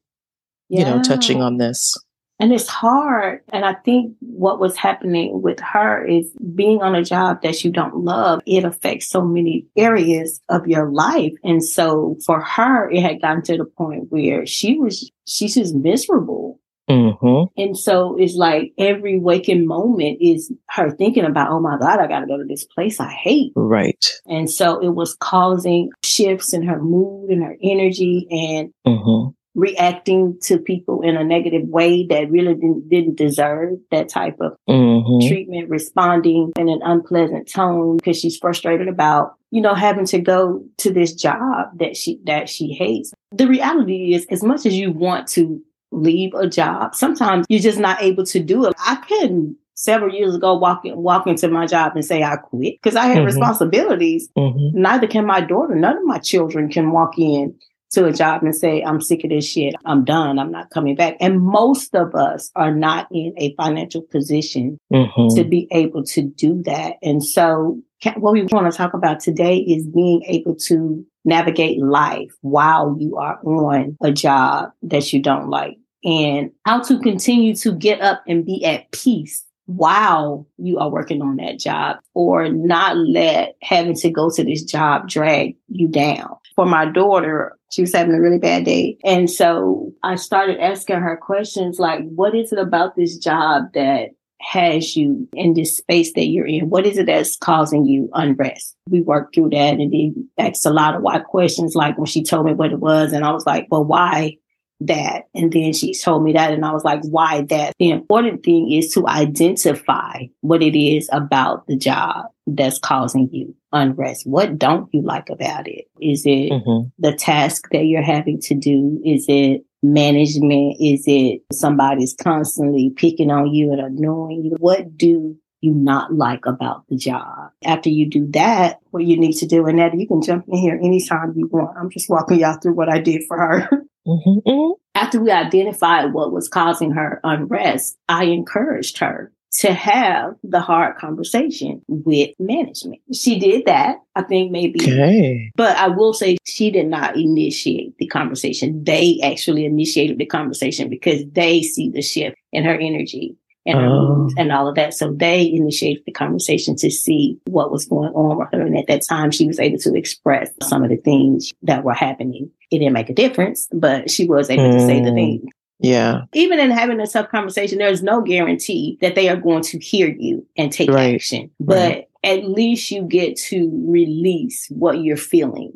yeah. 0.70 0.78
you 0.78 0.85
know, 0.87 1.02
touching 1.02 1.42
on 1.42 1.59
this. 1.59 1.99
And 2.38 2.54
it's 2.54 2.68
hard. 2.68 3.42
And 3.50 3.66
I 3.66 3.75
think 3.75 4.16
what 4.20 4.59
was 4.59 4.75
happening 4.75 5.42
with 5.42 5.61
her 5.61 6.06
is 6.06 6.32
being 6.54 6.80
on 6.80 6.94
a 6.94 7.04
job 7.04 7.42
that 7.42 7.62
you 7.62 7.70
don't 7.70 7.97
love, 7.97 8.40
it 8.47 8.64
affects 8.64 9.11
so 9.11 9.23
many 9.23 9.66
areas 9.76 10.40
of 10.49 10.66
your 10.66 10.90
life. 10.90 11.35
And 11.44 11.62
so 11.62 12.16
for 12.25 12.40
her, 12.40 12.90
it 12.90 13.02
had 13.02 13.20
gotten 13.20 13.42
to 13.42 13.59
the 13.59 13.66
point 13.66 14.06
where 14.09 14.47
she 14.47 14.78
was, 14.78 15.11
she's 15.26 15.56
just 15.56 15.75
miserable. 15.75 16.59
Mm-hmm. 16.90 17.61
And 17.61 17.78
so 17.78 18.16
it's 18.18 18.35
like 18.35 18.73
every 18.76 19.18
waking 19.18 19.66
moment 19.66 20.18
is 20.20 20.52
her 20.70 20.90
thinking 20.90 21.25
about, 21.25 21.50
oh 21.50 21.61
my 21.61 21.78
God, 21.78 22.00
I 22.00 22.06
got 22.06 22.20
to 22.20 22.26
go 22.26 22.37
to 22.37 22.44
this 22.44 22.64
place 22.64 22.99
I 22.99 23.11
hate. 23.11 23.52
Right. 23.54 24.04
And 24.26 24.50
so 24.50 24.80
it 24.80 24.90
was 24.90 25.14
causing 25.14 25.90
shifts 26.04 26.52
in 26.52 26.66
her 26.66 26.80
mood 26.82 27.30
and 27.30 27.44
her 27.44 27.56
energy 27.62 28.26
and 28.30 28.73
mm-hmm. 28.87 29.30
reacting 29.54 30.38
to 30.42 30.59
people 30.59 31.02
in 31.02 31.16
a 31.16 31.25
negative 31.25 31.68
way 31.68 32.06
that 32.09 32.30
really 32.30 32.54
didn't, 32.54 32.88
didn't 32.88 33.16
deserve 33.16 33.78
that 33.92 34.09
type 34.09 34.37
of 34.40 34.56
mm-hmm. 34.68 35.28
treatment, 35.28 35.70
responding 35.70 36.52
in 36.59 36.68
an 36.68 36.80
unpleasant 36.82 37.49
tone 37.49 37.99
because 37.99 38.18
she's 38.18 38.37
frustrated 38.37 38.88
about 38.88 39.37
you 39.52 39.61
know, 39.61 39.75
having 39.75 40.06
to 40.06 40.20
go 40.20 40.64
to 40.78 40.92
this 40.92 41.12
job 41.12 41.76
that 41.78 41.97
she 41.97 42.20
that 42.25 42.49
she 42.49 42.73
hates. 42.73 43.12
The 43.32 43.49
reality 43.49 44.14
is 44.14 44.25
as 44.30 44.44
much 44.44 44.64
as 44.64 44.75
you 44.75 44.92
want 44.92 45.26
to 45.30 45.61
leave 45.90 46.35
a 46.35 46.49
job. 46.49 46.94
Sometimes 46.94 47.47
you're 47.49 47.61
just 47.61 47.78
not 47.78 48.02
able 48.02 48.25
to 48.26 48.40
do 48.40 48.66
it. 48.66 48.75
I 48.78 48.97
couldn't 48.97 49.56
several 49.75 50.14
years 50.14 50.35
ago 50.35 50.56
walk, 50.56 50.85
in, 50.85 50.97
walk 50.99 51.26
into 51.26 51.49
my 51.49 51.66
job 51.66 51.92
and 51.94 52.04
say 52.04 52.23
I 52.23 52.37
quit 52.37 52.76
because 52.82 52.97
I 52.97 53.06
had 53.06 53.18
mm-hmm. 53.18 53.26
responsibilities. 53.26 54.28
Mm-hmm. 54.37 54.80
Neither 54.80 55.06
can 55.06 55.25
my 55.25 55.40
daughter. 55.40 55.75
None 55.75 55.97
of 55.97 56.04
my 56.04 56.18
children 56.18 56.68
can 56.68 56.92
walk 56.92 57.18
in 57.18 57.54
to 57.92 58.06
a 58.06 58.12
job 58.12 58.42
and 58.42 58.54
say, 58.54 58.82
I'm 58.82 59.00
sick 59.00 59.25
of 59.25 59.30
this 59.30 59.47
shit. 59.47 59.75
I'm 59.85 60.04
done. 60.04 60.38
I'm 60.38 60.52
not 60.52 60.70
coming 60.70 60.94
back. 60.94 61.16
And 61.20 61.40
most 61.40 61.94
of 61.94 62.14
us 62.14 62.50
are 62.54 62.73
not 62.73 63.09
in 63.11 63.32
a 63.37 63.54
financial 63.54 64.02
position 64.02 64.78
mm-hmm. 64.92 65.35
to 65.35 65.44
be 65.44 65.66
able 65.73 66.04
to 66.04 66.23
do 66.23 66.62
that. 66.64 66.94
And 67.02 67.25
so 67.25 67.80
what 68.16 68.32
we 68.32 68.44
want 68.44 68.70
to 68.70 68.76
talk 68.76 68.94
about 68.94 69.20
today 69.20 69.56
is 69.56 69.87
being 69.87 70.23
able 70.26 70.54
to 70.56 71.04
navigate 71.25 71.82
life 71.82 72.30
while 72.40 72.97
you 72.99 73.16
are 73.16 73.40
on 73.44 73.97
a 74.02 74.12
job 74.12 74.70
that 74.82 75.12
you 75.12 75.20
don't 75.20 75.49
like 75.49 75.76
and 76.04 76.50
how 76.64 76.80
to 76.83 76.99
continue 77.00 77.54
to 77.57 77.73
get 77.73 78.00
up 78.00 78.23
and 78.26 78.45
be 78.45 78.64
at 78.64 78.90
peace 78.92 79.45
while 79.66 80.47
you 80.59 80.78
are 80.78 80.90
working 80.90 81.23
on 81.23 81.37
that 81.37 81.59
job 81.59 81.99
or 82.14 82.49
not 82.49 82.97
let 82.97 83.57
having 83.62 83.95
to 83.95 84.11
go 84.11 84.28
to 84.30 84.42
this 84.42 84.64
job 84.64 85.09
drag 85.09 85.57
you 85.69 85.87
down. 85.87 86.35
For 86.57 86.66
my 86.66 86.87
daughter, 86.87 87.57
she 87.71 87.83
was 87.83 87.95
having 87.95 88.14
a 88.14 88.21
really 88.21 88.38
bad 88.38 88.64
day. 88.64 88.99
And 89.04 89.30
so 89.30 89.92
I 90.02 90.16
started 90.16 90.61
asking 90.61 90.97
her 90.97 91.16
questions 91.16 91.78
like, 91.78 92.00
what 92.09 92.35
is 92.35 92.52
it 92.52 92.59
about 92.59 92.97
this 92.97 93.16
job 93.16 93.73
that 93.75 94.11
has 94.40 94.97
you 94.97 95.28
in 95.35 95.54
this 95.54 95.76
space 95.76 96.14
that 96.14 96.26
you're 96.26 96.47
in? 96.47 96.71
What 96.71 96.87
is 96.87 96.99
it 96.99 97.07
that's 97.07 97.37
causing 97.37 97.87
you 97.87 98.09
unrest? 98.14 98.75
We 98.88 99.02
worked 99.02 99.35
through 99.35 99.50
that 99.50 99.75
and 99.75 99.92
then 99.92 100.28
asked 100.38 100.66
a 100.66 100.71
lot 100.71 100.97
of 100.97 101.02
why 101.02 101.21
questions 101.21 101.75
like 101.75 101.97
when 101.97 102.07
she 102.07 102.25
told 102.25 102.47
me 102.47 102.54
what 102.54 102.73
it 102.73 102.80
was 102.80 103.12
and 103.12 103.25
I 103.25 103.30
was 103.30 103.47
like, 103.47 103.69
well, 103.71 103.85
why 103.85 104.38
that. 104.80 105.28
And 105.34 105.52
then 105.52 105.72
she 105.72 105.94
told 105.94 106.25
me 106.25 106.32
that, 106.32 106.52
and 106.52 106.64
I 106.64 106.72
was 106.72 106.84
like, 106.84 107.02
why 107.04 107.42
that? 107.42 107.75
The 107.78 107.90
important 107.90 108.42
thing 108.42 108.72
is 108.72 108.92
to 108.94 109.06
identify 109.06 110.25
what 110.40 110.62
it 110.62 110.78
is 110.78 111.08
about 111.12 111.66
the 111.66 111.76
job 111.76 112.26
that's 112.46 112.78
causing 112.78 113.28
you 113.32 113.54
unrest. 113.72 114.26
What 114.26 114.58
don't 114.58 114.88
you 114.92 115.02
like 115.02 115.28
about 115.30 115.68
it? 115.68 115.87
Is 116.00 116.25
it 116.26 116.50
mm-hmm. 116.50 116.88
the 116.99 117.14
task 117.14 117.68
that 117.72 117.84
you're 117.84 118.02
having 118.02 118.40
to 118.42 118.54
do? 118.54 119.00
Is 119.04 119.26
it 119.28 119.64
management? 119.82 120.76
Is 120.80 121.04
it 121.06 121.42
somebody's 121.52 122.14
constantly 122.14 122.90
picking 122.90 123.30
on 123.30 123.52
you 123.52 123.72
and 123.72 123.80
annoying 123.80 124.44
you? 124.44 124.56
What 124.58 124.96
do 124.96 125.38
you 125.60 125.72
not 125.72 126.14
like 126.14 126.46
about 126.46 126.84
the 126.88 126.96
job. 126.96 127.50
After 127.64 127.90
you 127.90 128.08
do 128.08 128.26
that, 128.30 128.78
what 128.90 129.04
you 129.04 129.18
need 129.18 129.34
to 129.34 129.46
do, 129.46 129.66
and 129.66 129.78
that 129.78 129.99
you 129.99 130.06
can 130.06 130.22
jump 130.22 130.46
in 130.49 130.56
here 130.58 130.78
anytime 130.82 131.34
you 131.37 131.49
want. 131.49 131.76
I'm 131.76 131.90
just 131.90 132.08
walking 132.08 132.40
y'all 132.40 132.58
through 132.60 132.75
what 132.75 132.88
I 132.88 132.99
did 132.99 133.22
for 133.28 133.37
her. 133.37 133.68
Mm-hmm, 134.07 134.49
mm-hmm. 134.49 134.73
After 134.95 135.21
we 135.21 135.30
identified 135.30 136.12
what 136.12 136.33
was 136.33 136.49
causing 136.49 136.92
her 136.92 137.21
unrest, 137.25 137.97
I 138.09 138.25
encouraged 138.25 138.99
her 138.99 139.33
to 139.52 139.73
have 139.73 140.35
the 140.45 140.61
hard 140.61 140.97
conversation 140.97 141.83
with 141.88 142.30
management. 142.38 143.00
She 143.12 143.38
did 143.38 143.66
that, 143.66 143.97
I 144.14 144.23
think 144.23 144.52
maybe. 144.52 144.80
Okay. 144.80 145.50
But 145.57 145.76
I 145.76 145.88
will 145.88 146.12
say 146.12 146.37
she 146.47 146.71
did 146.71 146.87
not 146.87 147.16
initiate 147.16 147.97
the 147.99 148.07
conversation. 148.07 148.85
They 148.85 149.19
actually 149.23 149.64
initiated 149.64 150.19
the 150.19 150.26
conversation 150.26 150.88
because 150.88 151.23
they 151.33 151.62
see 151.62 151.90
the 151.90 152.02
shift 152.02 152.37
in 152.52 152.64
her 152.64 152.75
energy 152.75 153.37
and 153.66 153.78
her 153.78 153.86
oh. 153.86 154.28
and 154.36 154.52
all 154.52 154.68
of 154.68 154.74
that. 154.76 154.94
So 154.94 155.12
they 155.12 155.50
initiated 155.52 156.04
the 156.06 156.12
conversation 156.12 156.76
to 156.76 156.90
see 156.90 157.38
what 157.46 157.70
was 157.70 157.84
going 157.84 158.12
on 158.14 158.38
with 158.38 158.48
her. 158.52 158.60
And 158.62 158.76
at 158.76 158.86
that 158.88 159.02
time, 159.08 159.30
she 159.30 159.46
was 159.46 159.60
able 159.60 159.78
to 159.78 159.94
express 159.94 160.50
some 160.62 160.82
of 160.82 160.90
the 160.90 160.96
things 160.96 161.52
that 161.62 161.84
were 161.84 161.94
happening. 161.94 162.50
It 162.70 162.78
didn't 162.78 162.94
make 162.94 163.10
a 163.10 163.14
difference, 163.14 163.68
but 163.72 164.10
she 164.10 164.26
was 164.26 164.50
able 164.50 164.64
mm. 164.64 164.72
to 164.72 164.86
say 164.86 165.00
the 165.00 165.10
mm. 165.10 165.14
things. 165.14 165.50
Yeah. 165.80 166.22
Even 166.34 166.58
in 166.58 166.70
having 166.70 167.00
a 167.00 167.06
tough 167.06 167.30
conversation, 167.30 167.78
there's 167.78 168.02
no 168.02 168.20
guarantee 168.20 168.98
that 169.00 169.14
they 169.14 169.28
are 169.28 169.36
going 169.36 169.62
to 169.64 169.78
hear 169.78 170.08
you 170.08 170.46
and 170.56 170.70
take 170.70 170.90
right. 170.90 171.14
action. 171.14 171.50
But 171.58 171.90
right. 171.90 172.08
at 172.22 172.44
least 172.44 172.90
you 172.90 173.02
get 173.02 173.36
to 173.48 173.70
release 173.86 174.66
what 174.70 175.02
you're 175.02 175.16
feeling 175.16 175.72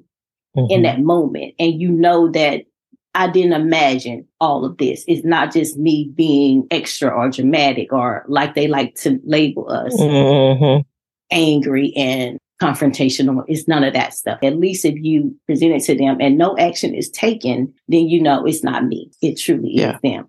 mm-hmm. 0.56 0.70
in 0.70 0.82
that 0.82 1.00
moment. 1.00 1.54
And 1.58 1.80
you 1.80 1.90
know 1.90 2.30
that 2.32 2.66
I 3.14 3.28
didn't 3.28 3.52
imagine 3.52 4.26
all 4.40 4.64
of 4.64 4.78
this. 4.78 5.04
It's 5.06 5.24
not 5.24 5.52
just 5.52 5.78
me 5.78 6.10
being 6.14 6.66
extra 6.70 7.08
or 7.10 7.30
dramatic 7.30 7.92
or 7.92 8.24
like 8.28 8.54
they 8.54 8.66
like 8.66 8.96
to 8.96 9.20
label 9.24 9.70
us 9.70 9.94
mm-hmm. 9.94 10.80
angry 11.30 11.92
and 11.96 12.38
confrontational. 12.60 13.44
It's 13.46 13.68
none 13.68 13.84
of 13.84 13.94
that 13.94 14.14
stuff. 14.14 14.38
At 14.42 14.56
least 14.56 14.84
if 14.84 14.96
you 14.96 15.36
present 15.46 15.72
it 15.72 15.84
to 15.84 15.96
them 15.96 16.16
and 16.20 16.36
no 16.36 16.56
action 16.58 16.94
is 16.94 17.10
taken, 17.10 17.72
then 17.88 18.08
you 18.08 18.20
know 18.20 18.44
it's 18.46 18.64
not 18.64 18.84
me. 18.84 19.10
It 19.22 19.38
truly 19.38 19.70
yeah. 19.72 19.94
is 19.94 20.00
them. 20.02 20.28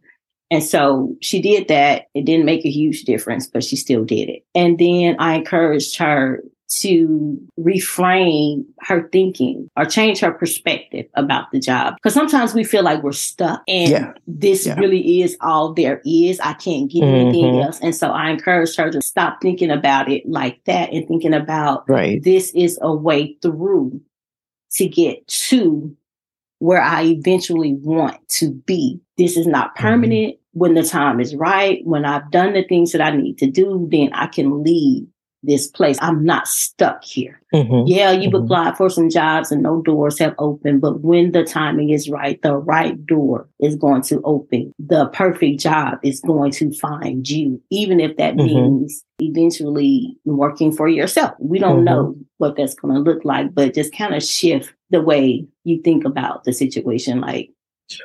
And 0.51 0.63
so 0.63 1.15
she 1.21 1.41
did 1.41 1.67
that. 1.69 2.05
It 2.13 2.25
didn't 2.25 2.45
make 2.45 2.65
a 2.65 2.71
huge 2.71 3.03
difference, 3.03 3.47
but 3.47 3.63
she 3.63 3.75
still 3.75 4.05
did 4.05 4.29
it. 4.29 4.45
And 4.53 4.77
then 4.77 5.15
I 5.17 5.35
encouraged 5.35 5.97
her 5.97 6.43
to 6.81 7.39
reframe 7.59 8.65
her 8.81 9.07
thinking 9.09 9.69
or 9.77 9.85
change 9.85 10.19
her 10.19 10.31
perspective 10.31 11.05
about 11.13 11.51
the 11.51 11.59
job. 11.59 11.95
Because 11.95 12.13
sometimes 12.13 12.53
we 12.53 12.63
feel 12.63 12.83
like 12.83 13.01
we're 13.03 13.11
stuck 13.11 13.63
and 13.67 13.89
yeah. 13.89 14.13
this 14.27 14.65
yeah. 14.65 14.75
really 14.75 15.21
is 15.21 15.37
all 15.41 15.73
there 15.73 16.01
is. 16.05 16.39
I 16.39 16.53
can't 16.53 16.91
get 16.91 17.03
mm-hmm. 17.03 17.29
anything 17.29 17.61
else. 17.61 17.79
And 17.81 17.95
so 17.95 18.11
I 18.11 18.29
encouraged 18.29 18.77
her 18.77 18.91
to 18.91 19.01
stop 19.01 19.39
thinking 19.41 19.71
about 19.71 20.09
it 20.09 20.27
like 20.27 20.63
that 20.65 20.91
and 20.91 21.07
thinking 21.07 21.33
about 21.33 21.87
right. 21.87 22.21
this 22.23 22.51
is 22.53 22.77
a 22.81 22.93
way 22.93 23.37
through 23.41 24.01
to 24.71 24.87
get 24.87 25.25
to 25.27 25.95
where 26.59 26.81
I 26.81 27.03
eventually 27.03 27.73
want 27.73 28.27
to 28.29 28.51
be. 28.51 28.99
This 29.17 29.37
is 29.37 29.47
not 29.47 29.75
mm-hmm. 29.75 29.87
permanent. 29.87 30.33
Mm-hmm. 30.35 30.59
when 30.59 30.73
the 30.73 30.83
time 30.83 31.19
is 31.19 31.35
right, 31.35 31.79
when 31.85 32.05
I've 32.05 32.31
done 32.31 32.53
the 32.53 32.63
things 32.63 32.91
that 32.91 33.01
I 33.01 33.15
need 33.15 33.37
to 33.39 33.47
do, 33.47 33.87
then 33.91 34.11
I 34.13 34.27
can 34.27 34.63
leave 34.63 35.07
this 35.45 35.67
place. 35.67 35.97
I'm 36.01 36.23
not 36.23 36.47
stuck 36.47 37.03
here. 37.03 37.41
Mm-hmm. 37.53 37.87
Yeah, 37.87 38.11
you've 38.11 38.33
mm-hmm. 38.33 38.45
applied 38.45 38.77
for 38.77 38.89
some 38.89 39.09
jobs 39.09 39.51
and 39.51 39.63
no 39.63 39.81
doors 39.81 40.19
have 40.19 40.35
opened, 40.37 40.81
but 40.81 41.01
when 41.01 41.31
the 41.31 41.43
timing 41.43 41.89
is 41.89 42.09
right, 42.09 42.41
the 42.41 42.57
right 42.57 43.03
door 43.05 43.47
is 43.59 43.75
going 43.75 44.01
to 44.03 44.21
open. 44.23 44.73
The 44.79 45.07
perfect 45.07 45.59
job 45.59 45.99
is 46.03 46.19
going 46.21 46.51
to 46.53 46.73
find 46.73 47.27
you, 47.29 47.61
even 47.69 47.99
if 47.99 48.17
that 48.17 48.35
mm-hmm. 48.35 48.45
means 48.45 49.03
eventually 49.19 50.17
working 50.25 50.71
for 50.71 50.87
yourself. 50.87 51.33
We 51.39 51.59
don't 51.59 51.77
mm-hmm. 51.77 51.85
know 51.85 52.15
what 52.37 52.57
that's 52.57 52.75
going 52.75 52.95
to 52.95 52.99
look 52.99 53.23
like, 53.23 53.53
but 53.53 53.73
just 53.73 53.95
kind 53.95 54.13
of 54.13 54.23
shift 54.23 54.73
the 54.89 55.01
way 55.01 55.45
you 55.63 55.81
think 55.81 56.05
about 56.05 56.43
the 56.43 56.53
situation. 56.53 57.21
Like, 57.21 57.51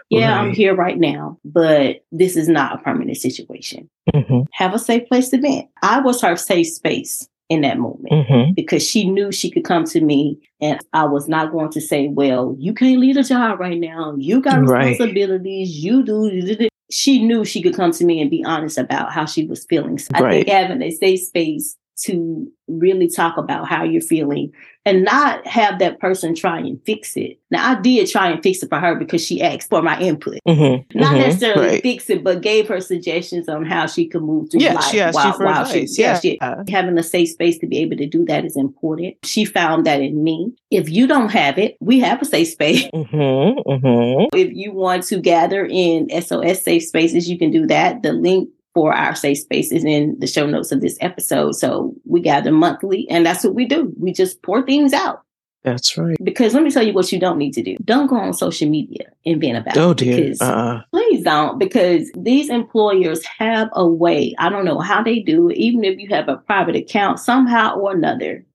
yeah, 0.09 0.31
right. 0.31 0.41
I'm 0.41 0.53
here 0.53 0.75
right 0.75 0.99
now, 0.99 1.39
but 1.45 2.05
this 2.13 2.37
is 2.37 2.49
not 2.49 2.75
a 2.75 2.83
permanent 2.83 3.17
situation. 3.17 3.89
Mm-hmm. 4.15 4.43
Have 4.53 4.75
a 4.75 4.79
safe 4.79 5.09
place 5.09 5.29
to 5.31 5.41
vent. 5.41 5.69
I 5.83 6.01
was 6.01 6.21
her 6.23 6.37
safe 6.37 6.69
space 6.69 7.29
in 7.49 7.63
that 7.63 7.79
moment 7.79 8.13
mm-hmm. 8.13 8.53
because 8.55 8.87
she 8.87 9.11
knew 9.11 9.33
she 9.33 9.51
could 9.51 9.65
come 9.65 9.85
to 9.85 10.01
me 10.01 10.39
and 10.61 10.81
I 10.93 11.05
was 11.05 11.29
not 11.29 11.51
going 11.51 11.71
to 11.73 11.81
say, 11.81 12.09
well, 12.09 12.55
you 12.59 12.73
can't 12.73 13.01
leave 13.01 13.17
a 13.17 13.25
job 13.25 13.59
right 13.59 13.79
now. 13.79 14.15
You 14.17 14.41
got 14.41 14.61
responsibilities. 14.61 15.69
Right. 15.69 15.77
You 15.77 16.03
do. 16.05 16.69
She 16.93 17.25
knew 17.25 17.45
she 17.45 17.63
could 17.63 17.75
come 17.75 17.93
to 17.93 18.05
me 18.05 18.21
and 18.21 18.31
be 18.31 18.45
honest 18.45 18.79
about 18.79 19.13
how 19.13 19.25
she 19.25 19.47
was 19.47 19.65
feeling. 19.67 19.99
So 19.99 20.09
right. 20.15 20.25
I 20.25 20.31
think 20.31 20.49
having 20.49 20.83
a 20.83 20.91
safe 20.91 21.21
space 21.21 21.77
to 22.03 22.51
really 22.69 23.09
talk 23.09 23.37
about 23.37 23.69
how 23.69 23.85
you're 23.85 24.01
feeling 24.01 24.53
and 24.87 25.05
not 25.05 25.47
have 25.47 25.79
that 25.79 26.01
person 26.01 26.35
try 26.35 26.59
and 26.59 26.81
fix 26.87 27.17
it. 27.17 27.39
Now, 27.51 27.71
I 27.71 27.81
did 27.81 28.09
try 28.09 28.31
and 28.31 28.43
fix 28.43 28.63
it 28.63 28.69
for 28.71 28.79
her 28.79 28.95
because 28.95 29.25
she 29.25 29.43
asked 29.43 29.69
for 29.69 29.83
my 29.83 30.01
input. 30.01 30.39
Mm-hmm, 30.49 30.99
not 30.99 31.13
mm-hmm, 31.13 31.21
necessarily 31.21 31.67
right. 31.67 31.83
fix 31.83 32.09
it, 32.09 32.25
but 32.25 32.41
gave 32.41 32.69
her 32.69 32.81
suggestions 32.81 33.49
on 33.49 33.67
how 33.67 33.87
she 33.87 34.07
could 34.07 34.23
move 34.23 34.51
through 34.51 34.61
yeah, 34.61 34.75
life. 34.75 34.85
She 34.85 35.01
asked 35.01 35.17
while, 35.17 35.27
you 35.27 35.33
for 35.35 35.45
while 35.45 35.63
advice. 35.63 35.95
She, 35.95 36.03
yeah, 36.03 36.19
she, 36.19 36.39
uh, 36.41 36.65
having 36.69 36.97
a 36.97 37.03
safe 37.03 37.29
space 37.31 37.59
to 37.59 37.67
be 37.67 37.79
able 37.79 37.97
to 37.97 38.07
do 38.07 38.25
that 38.27 38.45
is 38.45 38.57
important. 38.57 39.17
She 39.25 39.45
found 39.45 39.85
that 39.87 40.01
in 40.01 40.25
me. 40.25 40.53
If 40.71 40.89
you 40.89 41.07
don't 41.07 41.31
have 41.31 41.59
it, 41.59 41.77
we 41.81 42.01
have 42.01 42.23
a 42.23 42.25
safe 42.25 42.49
space. 42.49 42.89
Mm-hmm, 43.01 43.71
mm-hmm. 43.71 44.37
if 44.37 44.55
you 44.55 44.73
want 44.73 45.05
to 45.05 45.21
gather 45.21 45.67
in 45.69 46.09
SOS 46.21 46.63
safe 46.63 46.85
spaces, 46.85 47.29
you 47.29 47.39
can 47.39 47.51
do 47.51 47.67
that. 47.67 48.03
The 48.03 48.13
link 48.13 48.51
for 48.75 48.93
our 48.93 49.15
safe 49.15 49.39
spaces 49.39 49.85
in 49.85 50.19
the 50.19 50.27
show 50.27 50.47
notes 50.47 50.73
of 50.73 50.81
this 50.81 50.97
episode. 51.01 51.53
So 51.53 51.95
we 52.05 52.21
gather 52.21 52.53
monthly 52.53 53.09
and 53.11 53.27
that's 53.27 53.45
what 53.45 53.55
we 53.55 53.67
do. 53.67 53.93
We 53.99 54.13
just 54.13 54.43
pour 54.43 54.63
things 54.63 54.93
out. 54.93 55.23
That's 55.63 55.99
right. 55.99 56.17
Because 56.23 56.55
let 56.55 56.63
me 56.63 56.71
tell 56.71 56.83
you 56.83 56.95
what 56.95 57.13
you 57.13 57.21
don't 57.21 57.37
need 57.37 57.53
to 57.53 57.63
do. 57.63 57.77
Don't 57.85 58.07
go 58.07 58.17
on 58.17 58.33
social 58.33 58.69
media 58.69 59.11
and 59.27 59.41
vent 59.41 59.59
about 59.59 59.77
oh, 59.77 59.91
it. 59.91 59.99
Dear. 59.99 60.17
Because 60.17 60.41
uh-uh. 60.41 60.83
Please 60.91 61.23
don't, 61.23 61.59
because 61.59 62.11
these 62.17 62.49
employers 62.49 63.23
have 63.27 63.69
a 63.75 63.87
way. 63.87 64.35
I 64.39 64.49
don't 64.49 64.65
know 64.65 64.79
how 64.79 65.03
they 65.03 65.19
do 65.19 65.51
it. 65.51 65.57
Even 65.59 65.85
if 65.85 65.99
you 65.99 66.09
have 66.15 66.29
a 66.29 66.39
private 66.39 66.77
account, 66.77 67.19
somehow 67.19 67.77
or 67.77 67.93
another, 67.93 68.47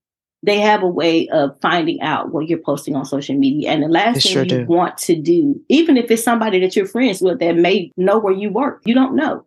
they 0.41 0.59
have 0.59 0.81
a 0.81 0.87
way 0.87 1.27
of 1.29 1.59
finding 1.61 2.01
out 2.01 2.31
what 2.31 2.47
you're 2.47 2.59
posting 2.59 2.95
on 2.95 3.05
social 3.05 3.35
media. 3.35 3.69
And 3.69 3.83
the 3.83 3.87
last 3.87 4.15
they 4.15 4.21
thing 4.21 4.31
sure 4.31 4.43
you 4.43 4.49
do. 4.49 4.65
want 4.65 4.97
to 4.99 5.15
do, 5.15 5.61
even 5.69 5.97
if 5.97 6.09
it's 6.09 6.23
somebody 6.23 6.59
that 6.61 6.75
you're 6.75 6.87
friends 6.87 7.21
with 7.21 7.39
that 7.39 7.55
may 7.55 7.91
know 7.97 8.17
where 8.17 8.33
you 8.33 8.49
work, 8.49 8.81
you 8.85 8.95
don't 8.95 9.15
know 9.15 9.45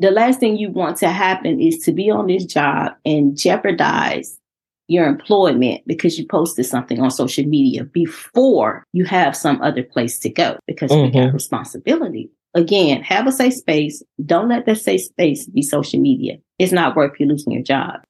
the 0.00 0.10
last 0.10 0.40
thing 0.40 0.56
you 0.56 0.70
want 0.70 0.96
to 0.98 1.10
happen 1.10 1.60
is 1.60 1.78
to 1.80 1.92
be 1.92 2.10
on 2.10 2.26
this 2.26 2.44
job 2.44 2.92
and 3.04 3.36
jeopardize 3.36 4.38
your 4.88 5.06
employment 5.06 5.82
because 5.86 6.18
you 6.18 6.26
posted 6.26 6.66
something 6.66 7.00
on 7.00 7.10
social 7.10 7.44
media 7.44 7.84
before 7.84 8.84
you 8.92 9.04
have 9.04 9.36
some 9.36 9.60
other 9.62 9.84
place 9.84 10.18
to 10.18 10.28
go 10.28 10.58
because 10.66 10.90
mm-hmm. 10.90 11.04
we 11.04 11.10
got 11.10 11.18
mm-hmm. 11.26 11.34
responsibility. 11.34 12.30
Again, 12.54 13.02
have 13.02 13.28
a 13.28 13.32
safe 13.32 13.54
space. 13.54 14.02
Don't 14.24 14.48
let 14.48 14.66
that 14.66 14.78
safe 14.78 15.02
space 15.02 15.46
be 15.46 15.62
social 15.62 16.00
media. 16.00 16.38
It's 16.58 16.72
not 16.72 16.96
worth 16.96 17.20
you 17.20 17.26
losing 17.26 17.52
your 17.52 17.62
job. 17.62 18.00